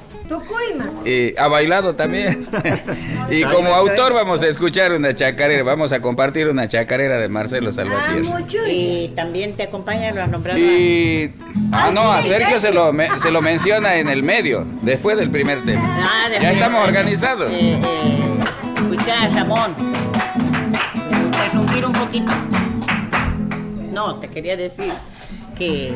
Y 1.06 1.38
ha 1.38 1.48
bailado 1.48 1.96
también. 1.96 2.48
y 3.30 3.44
como 3.44 3.74
autor 3.74 4.14
vamos 4.14 4.42
a 4.42 4.48
escuchar 4.48 4.94
una 4.94 5.14
chacarera, 5.14 5.64
vamos 5.64 5.92
a 5.92 6.02
compartir 6.02 6.48
una 6.48 6.68
chacarera 6.68 7.18
de 7.18 7.30
Marcelo 7.30 7.72
Salvatierra. 7.74 8.42
Y 8.70 9.10
también 9.16 9.54
te 9.56 9.64
acompaña, 9.64 10.12
lo 10.12 10.24
has 10.24 10.30
nombrado. 10.30 10.60
Y... 10.60 11.32
Ah, 11.72 11.92
no, 11.94 12.12
a 12.12 12.22
Sergio 12.22 12.60
se 12.60 12.72
lo, 12.72 12.92
se 13.22 13.32
lo 13.32 13.42
menciona 13.42 13.96
en 13.98 14.10
el 14.10 14.24
medio, 14.24 14.66
después 14.82 15.18
del 15.18 15.30
primer 15.30 15.64
tema. 15.66 15.84
Ah, 15.86 16.30
ya 16.42 16.52
estamos 16.52 16.84
organizados. 16.84 17.52
Eh, 17.52 17.80
eh, 17.84 18.38
escuchar, 18.76 19.32
Ramón. 19.34 19.76
Interrumpir 21.12 21.86
un 21.86 21.94
poquito. 21.94 22.32
No, 23.92 24.20
te 24.20 24.28
quería 24.28 24.56
decir 24.56 24.92
que 25.58 25.94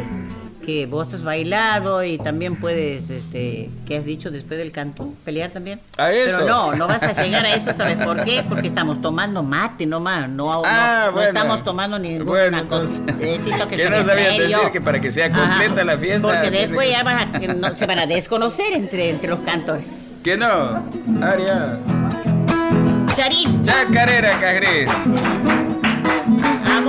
que 0.67 0.85
vos 0.85 1.13
has 1.13 1.23
bailado 1.23 2.03
y 2.03 2.17
también 2.17 2.57
puedes, 2.57 3.09
este, 3.09 3.69
¿qué 3.87 3.95
has 3.95 4.03
dicho 4.03 4.31
después 4.31 4.59
del 4.59 4.73
canto? 4.73 5.13
¿Pelear 5.23 5.49
también? 5.49 5.79
A 5.97 6.11
eso. 6.11 6.39
Pero 6.39 6.49
no, 6.49 6.75
no 6.75 6.87
vas 6.89 7.01
a 7.03 7.23
llegar 7.23 7.45
a 7.45 7.53
eso, 7.53 7.71
¿sabes 7.71 7.95
por 7.95 8.25
qué? 8.25 8.43
Porque 8.49 8.67
estamos 8.67 9.01
tomando 9.01 9.43
mate 9.43 9.85
nomás, 9.85 10.27
no, 10.27 10.51
ah, 10.65 11.05
no, 11.05 11.13
bueno. 11.13 11.31
no 11.31 11.39
estamos 11.39 11.63
tomando 11.63 11.97
ninguna 11.97 12.29
bueno, 12.29 12.67
cosa. 12.67 13.01
Necesito 13.17 13.65
que, 13.69 13.77
que 13.77 13.89
no 13.89 14.03
sabía 14.03 14.27
decir 14.27 14.57
que 14.73 14.81
para 14.81 14.99
que 14.99 15.09
sea 15.09 15.31
completa 15.31 15.73
Ajá, 15.75 15.85
la 15.85 15.97
fiesta. 15.97 16.27
Porque 16.27 16.51
después 16.51 16.87
que... 16.87 16.93
ya 16.93 17.03
vas 17.03 17.21
a, 17.21 17.39
no, 17.39 17.73
se 17.73 17.85
van 17.85 17.99
a 17.99 18.05
desconocer 18.05 18.73
entre, 18.73 19.11
entre 19.11 19.29
los 19.29 19.39
cantores. 19.39 20.17
Que 20.21 20.35
no, 20.35 20.83
Aria. 21.21 21.79
Charín. 23.15 23.61
Chacarera, 23.61 24.37
Cajrí. 24.37 24.83
Ah, 26.65 26.81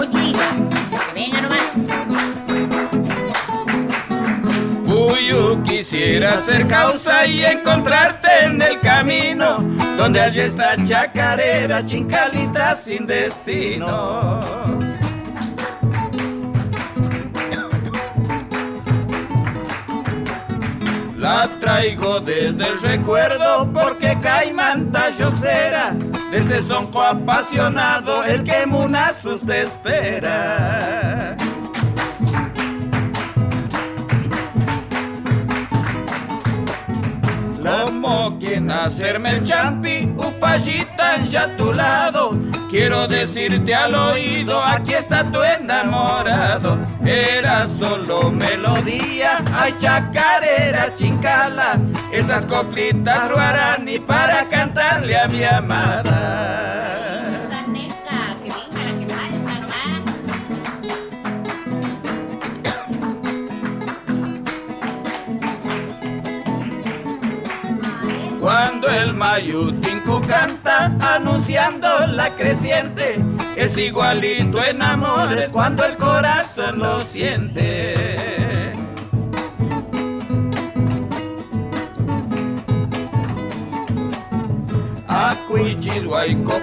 Yo 5.28 5.62
quisiera 5.62 6.40
ser 6.40 6.66
causa 6.66 7.26
y 7.26 7.44
encontrarte 7.44 8.28
en 8.44 8.62
el 8.62 8.80
camino 8.80 9.58
donde 9.98 10.20
allí 10.20 10.40
está 10.40 10.74
chacarera, 10.82 11.84
chincalita 11.84 12.74
sin 12.74 13.06
destino. 13.06 14.40
La 21.18 21.46
traigo 21.60 22.20
desde 22.20 22.66
el 22.66 22.80
recuerdo 22.80 23.70
porque 23.72 24.18
Caimanta 24.22 25.10
Yoxera, 25.10 25.94
desde 26.30 26.62
sonco 26.62 27.02
apasionado 27.02 28.24
el 28.24 28.42
que 28.44 28.64
Munasus 28.64 29.44
te 29.46 29.62
espera. 29.62 31.36
Como 37.68 38.38
quien 38.38 38.70
hacerme 38.70 39.30
el 39.30 39.42
champi, 39.42 40.10
upallita 40.16 41.18
ya 41.24 41.42
a 41.42 41.56
tu 41.56 41.70
lado. 41.72 42.30
Quiero 42.70 43.06
decirte 43.06 43.74
al 43.74 43.94
oído, 43.94 44.62
aquí 44.64 44.94
está 44.94 45.30
tu 45.30 45.42
enamorado. 45.42 46.78
Era 47.04 47.68
solo 47.68 48.30
melodía, 48.30 49.44
ay 49.54 49.74
chacarera, 49.78 50.94
chincala. 50.94 51.78
Estas 52.10 52.46
coplitas 52.46 53.28
ruarani 53.28 53.98
para 53.98 54.48
cantarle 54.48 55.18
a 55.18 55.28
mi 55.28 55.44
amada. 55.44 56.97
Cuando 68.60 68.88
el 68.88 69.14
Mayutinku 69.14 70.20
canta 70.22 70.92
anunciando 71.00 72.08
la 72.08 72.30
creciente, 72.30 73.24
es 73.54 73.78
igualito 73.78 74.60
en 74.64 74.82
amores 74.82 75.52
cuando 75.52 75.84
el 75.84 75.96
corazón 75.96 76.80
lo 76.80 77.04
siente. 77.04 78.74
Acuichilhuayco 85.06 86.60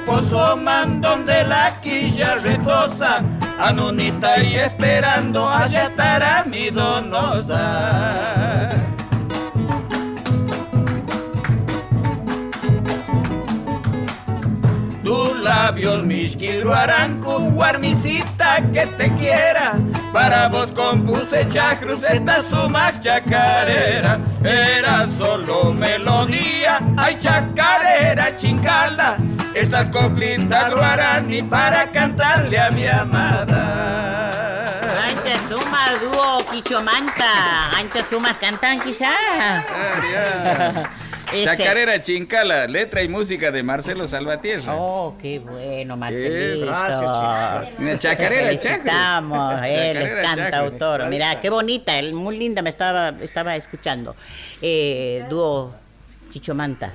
man 0.57 0.99
donde 0.99 1.45
la 1.45 1.79
quilla 1.79 2.35
retosa, 2.35 3.23
anunita 3.57 4.43
y 4.43 4.55
esperando, 4.55 5.49
allá 5.49 5.85
estará 5.85 6.43
mi 6.43 6.71
donosa. 6.71 7.55
Tus 15.05 15.37
labios, 15.37 16.03
misquilro 16.03 16.73
aranco, 16.73 17.39
guarmisita 17.51 18.57
que 18.73 18.87
te 18.87 19.13
quiera. 19.13 19.73
Para 20.11 20.47
vos 20.47 20.71
compuse 20.71 21.47
chacrus, 21.47 22.01
esta 22.01 22.41
suma 22.41 22.91
chacarera. 22.91 24.19
Era 24.43 25.05
solo 25.15 25.71
melodía, 25.71 26.79
ay 26.97 27.19
chacarera, 27.19 28.35
chingala. 28.35 29.17
Estas 29.53 29.89
coplitas 29.89 30.73
guarani 30.73 31.43
para 31.43 31.85
cantarle 31.91 32.59
a 32.59 32.71
mi 32.71 32.87
amada. 32.87 34.31
Ancha 35.05 35.37
suma 35.47 35.85
dúo 36.01 36.43
quichomanta. 36.51 37.77
Ancha 37.77 38.03
sumas 38.09 38.37
cantan 38.37 38.79
quizá. 38.79 39.13
Ese- 41.35 41.57
Chacarera 41.57 42.01
Chincala, 42.01 42.67
letra 42.67 43.03
y 43.03 43.07
música 43.09 43.51
de 43.51 43.63
Marcelo 43.63 44.07
Salvatierra. 44.07 44.75
Oh, 44.75 45.17
qué 45.21 45.39
bueno, 45.39 45.97
Marcelito. 45.97 46.65
gracias, 46.65 47.79
Mira, 47.79 47.99
chacarera, 47.99 48.59
chacros. 48.59 49.65
él 49.65 49.97
es 49.97 50.13
cantautor. 50.25 51.05
Mira, 51.07 51.39
qué 51.41 51.49
bonita, 51.49 51.97
él, 51.99 52.13
muy 52.13 52.37
linda, 52.37 52.61
me 52.61 52.69
estaba, 52.69 53.09
estaba 53.21 53.55
escuchando. 53.55 54.15
Eh, 54.61 55.23
dúo 55.29 55.73
Chichomanta. 56.31 56.93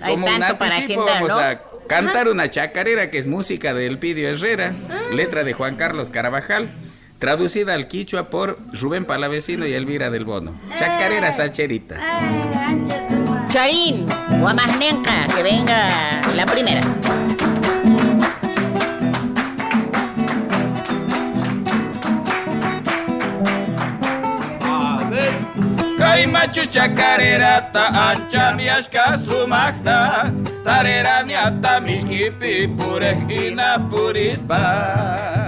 Hay 0.00 0.14
Como 0.14 0.26
un 0.26 0.38
tanto 0.40 0.58
para 0.58 0.74
anticipo 0.74 1.02
agendar, 1.08 1.22
vamos 1.28 1.42
¿no? 1.42 1.48
a 1.48 1.86
cantar 1.86 2.28
una 2.28 2.50
chacarera 2.50 3.10
que 3.10 3.18
es 3.18 3.26
música 3.26 3.72
de 3.74 3.86
Elpidio 3.86 4.28
Herrera, 4.28 4.72
letra 5.12 5.44
de 5.44 5.52
Juan 5.52 5.76
Carlos 5.76 6.10
Carabajal, 6.10 6.70
traducida 7.20 7.74
al 7.74 7.86
quichua 7.86 8.28
por 8.28 8.58
Rubén 8.72 9.04
Palavecino 9.04 9.66
y 9.66 9.72
Elvira 9.72 10.10
del 10.10 10.24
Bono. 10.24 10.52
Chacarera 10.78 11.32
sacherita. 11.32 12.00
Charín, 13.54 14.04
Guamasnenca, 14.40 15.28
que 15.32 15.40
venga 15.44 15.86
la 16.34 16.44
primera. 16.44 16.80
Kaimachu 25.96 26.66
chacarera 26.66 27.70
ta 27.72 28.10
ancha 28.10 28.56
miashka 28.56 29.16
sumachta 29.18 30.32
Tarera 30.64 31.22
nyata 31.22 31.80
mishkipi 31.80 32.66
pureh 32.76 33.22
ina 33.30 33.78
purispa 33.88 35.43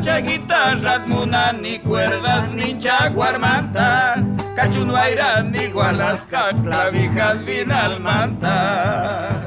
Guitarra 0.00 1.06
muna 1.06 1.52
ni 1.52 1.78
cuerdas 1.78 2.50
ni 2.50 2.76
chaguarmanta. 2.78 4.16
Cachunuaira 4.56 5.42
ni 5.42 5.68
gualasca 5.68 6.52
clavijas 6.62 7.44
vinalmanta 7.44 9.43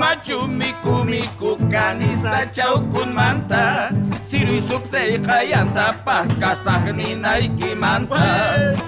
machumikumiko 0.00 1.50
kanisa 1.72 2.46
chawkunmanta 2.56 3.62
siruysuktayqa 4.24 5.36
yantapaj 5.52 6.28
kasaqninaykimanta 6.42 8.24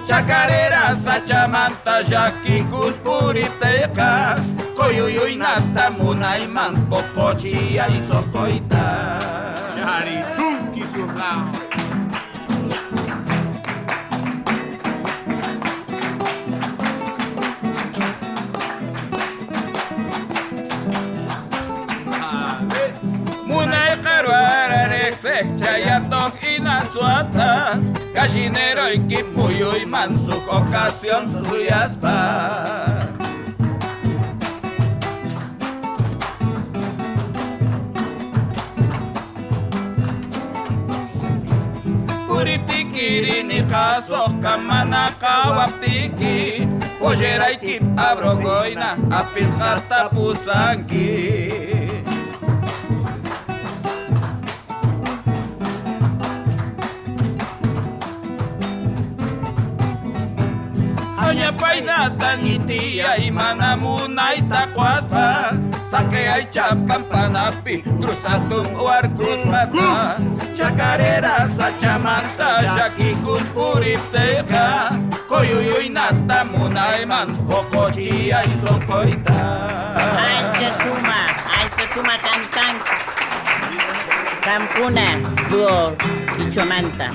chakarera 0.07 0.83
sachamanta 1.05 1.95
llakinkuspuriptayqa 2.09 4.09
quyuyuynata 4.77 5.85
munayman 5.97 6.73
poqochiyay 6.89 7.95
soqoyta 8.09 8.83
charisunki 9.75 10.83
karuararexe 25.21 25.59
chayatok 25.59 26.33
inasuata 26.43 27.79
Gallinero 28.13 28.91
y 28.93 28.99
kipuyo 29.07 29.77
y 29.77 29.85
mansu 29.85 30.33
ocasión 30.49 31.31
suyaspa 31.47 33.07
Puripikiri 42.27 43.43
ni 43.43 43.61
kaso 43.63 44.33
kamana 44.41 45.11
kawaptiki 45.19 46.67
Ojeray 47.01 47.57
kip 47.57 47.83
abrogoina 47.97 48.97
apis 49.11 49.51
harta 49.57 50.09
pusanki 50.09 51.80
Hanya 61.31 61.47
paida 61.55 62.11
tangitia 62.19 63.15
imana 63.23 63.79
munay 63.79 64.43
takwaspa 64.51 65.55
Sake 65.87 66.27
ay 66.27 66.43
chapan 66.51 67.07
panapi 67.07 67.79
Cruzatum 67.87 68.67
warkus 68.75 69.39
mata 69.47 70.19
Chacarera 70.51 71.47
sa 71.55 71.71
chamanta 71.79 72.67
Shakikus 72.75 73.47
puripteca 73.55 74.91
Koyuyuy 75.31 75.87
nata 75.95 76.43
munay 76.51 77.07
man 77.07 77.31
Pokochi 77.47 78.35
ay 78.35 78.51
sokoita 78.59 79.39
Ancha 80.19 80.69
Suma, 80.83 81.31
Ancha 81.47 81.85
Suma 81.95 82.15
cantan. 82.19 82.75
Campuna, 84.43 85.15
dúo 85.47 85.95
Chichomanta. 86.35 87.07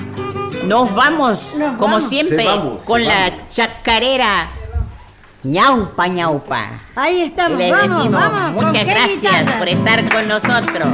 Nos 0.67 0.93
vamos, 0.93 1.41
como 1.77 2.01
siempre, 2.01 2.45
con 2.85 3.01
la 3.05 3.47
chacarera 3.47 4.49
ñaupa 5.43 6.07
ñaupa. 6.07 6.81
Ahí 6.93 7.21
estamos, 7.21 7.57
Les 7.57 7.71
vamos, 7.71 8.11
vamos. 8.11 8.65
Muchas 8.65 8.85
gracias 8.85 9.49
por 9.51 9.69
estar 9.69 10.09
con 10.09 10.27
nosotros. 10.27 10.89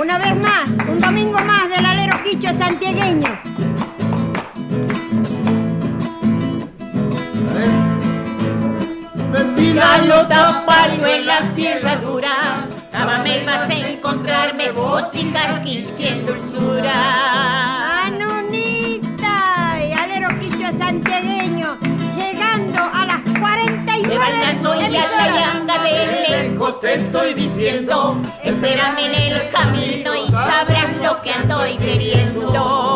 Una 0.00 0.18
vez 0.18 0.36
más, 0.36 0.68
un 0.88 1.00
domingo 1.00 1.38
más 1.40 1.68
del 1.68 1.84
alero 1.84 2.16
quicho 2.22 2.48
santiagueño. 2.56 3.26
Eh, 7.58 7.70
Ventilalo, 9.32 10.28
tapalo 10.28 11.06
en 11.08 11.26
las 11.26 11.54
tierras 11.54 12.00
duras 12.02 12.71
dura, 12.92 13.22
me 13.22 13.44
vas 13.44 13.70
a 13.70 13.74
encontrarme 13.74 14.70
boticas 14.72 15.60
que 15.60 16.08
en 16.08 16.26
dulzura. 16.26 18.04
Anonita 18.06 19.78
y 19.88 19.92
alero 19.92 20.28
quicho 20.38 20.68
santiagueño, 20.78 21.78
llegando 22.16 22.80
a 22.82 23.06
las 23.06 23.22
49 23.40 24.04
y 24.04 24.16
a 24.16 25.82
de 25.82 26.28
lejos 26.28 26.80
te 26.80 26.94
estoy 26.94 27.34
diciendo, 27.34 28.20
espérame 28.42 28.98
en 28.98 29.14
el 29.14 29.50
camino 29.50 30.14
y 30.14 30.30
sabrás 30.30 30.96
lo 31.02 31.22
que 31.22 31.30
estoy 31.30 31.76
queriendo. 31.78 32.91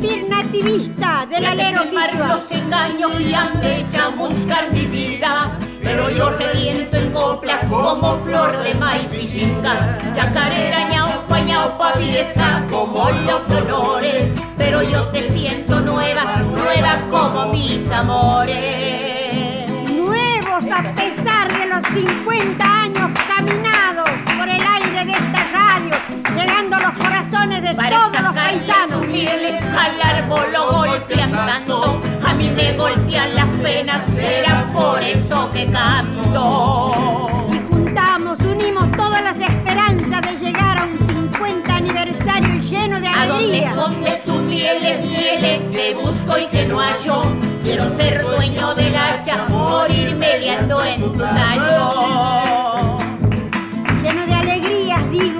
Sentir 0.00 0.28
nativista 0.28 1.26
del 1.26 1.44
alero 1.44 1.84
los 1.84 2.50
engaños 2.50 3.12
y 3.20 3.30
ya 3.30 4.08
buscar 4.16 4.70
mi 4.70 4.86
vida. 4.86 5.56
Pero 5.82 6.10
yo 6.10 6.30
reviento 6.30 6.96
en 6.96 7.12
copla 7.12 7.60
como 7.68 8.18
flor 8.24 8.62
de 8.62 8.74
maíz 8.74 9.06
pisinga. 9.08 9.98
Chacarera, 10.14 10.88
ñaupa, 10.90 11.40
ñaupa 11.40 11.92
vieja 11.94 12.66
como 12.70 13.08
los 13.10 13.40
colores. 13.42 14.28
Pero 14.58 14.82
yo 14.82 15.08
te 15.08 15.22
siento 15.30 15.80
nueva, 15.80 16.42
nueva 16.42 17.00
como 17.10 17.52
mis 17.52 17.90
amores. 17.90 19.70
Nuevos 19.90 20.70
a 20.70 20.82
pesar 20.94 21.52
de 21.58 21.66
los 21.66 21.84
50 21.94 22.82
años 22.82 23.10
caminados 23.28 24.25
por 24.46 24.54
el 24.54 24.60
aire 24.60 25.04
de 25.04 25.12
esta 25.12 25.44
radio, 25.52 25.94
llegando 26.38 26.76
a 26.76 26.80
los 26.80 26.92
corazones 26.92 27.62
de 27.62 27.74
todos 27.74 28.20
los 28.22 28.32
paisanos. 28.32 29.06
Fieles 29.06 29.62
al 29.64 30.00
árbol 30.00 30.46
lo 30.52 30.72
golpean 30.72 31.32
tanto, 31.32 32.00
a 32.24 32.34
mí 32.34 32.50
me 32.50 32.72
golpean 32.74 33.34
las 33.34 33.46
penas, 33.56 34.02
será 34.14 34.66
por 34.72 35.02
eso 35.02 35.50
que 35.52 35.68
canto. 35.70 37.46
Y 37.50 37.74
juntamos, 37.74 38.38
unimos 38.40 38.92
todas 38.92 39.22
las 39.22 39.36
esperanzas 39.36 40.22
de 40.22 40.38
llegar 40.38 40.78
a 40.78 40.84
un 40.84 40.98
50 41.06 41.76
aniversario 41.76 42.60
lleno 42.62 43.00
de 43.00 43.08
alegría. 43.08 43.72
A 43.72 43.74
donde 43.74 44.22
sus 44.24 44.42
mieles, 44.42 45.04
mieles 45.04 45.62
que 45.72 45.94
busco 45.94 46.38
y 46.38 46.46
que 46.46 46.66
no 46.66 46.78
hallo. 46.78 47.22
Quiero 47.64 47.96
ser 47.96 48.22
dueño 48.22 48.74
del 48.76 48.94
hacha, 48.94 49.46
morir 49.48 50.14
mediando 50.14 50.84
en 50.84 51.02
tu 51.02 51.18
tallo 51.18 52.65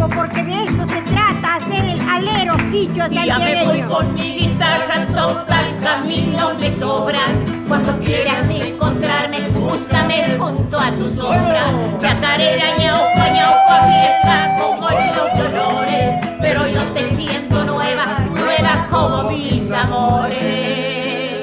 porque 0.09 0.43
de 0.43 0.65
esto 0.65 0.87
se 0.87 1.03
trata, 1.03 1.57
hacer 1.57 1.85
el 1.85 2.01
alero 2.01 2.57
quicho 2.71 3.03
santiagueño. 3.03 3.39
Ya 3.39 3.39
me 3.39 3.65
voy 3.65 3.83
con 3.83 4.15
mi 4.15 4.37
guitarra, 4.39 5.07
total 5.07 5.79
camino 5.81 6.55
me 6.59 6.71
sobra. 6.77 7.21
Cuando 7.69 7.99
quieras 8.01 8.49
encontrarme, 8.49 9.41
búscame 9.51 10.37
junto 10.39 10.79
a 10.79 10.91
tu 10.93 11.11
sombra. 11.15 11.67
Chacarera, 12.01 12.77
ñaupa, 12.79 13.29
ñaupa, 13.31 13.87
vieja 13.87 14.57
como 14.61 14.89
los 14.91 15.39
dolores. 15.39 16.27
Pero 16.41 16.67
yo 16.69 16.83
te 16.95 17.05
siento 17.17 17.65
nueva, 17.65 18.19
nueva 18.31 18.87
como 18.91 19.31
mis 19.31 19.71
amores. 19.71 21.41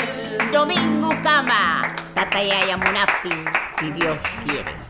Domingo 0.52 1.10
Cama, 1.22 1.94
Tatayaya 2.14 2.78
Munapti, 2.78 3.32
si 3.80 3.92
Dios 3.92 4.18
quiere. 4.46 4.83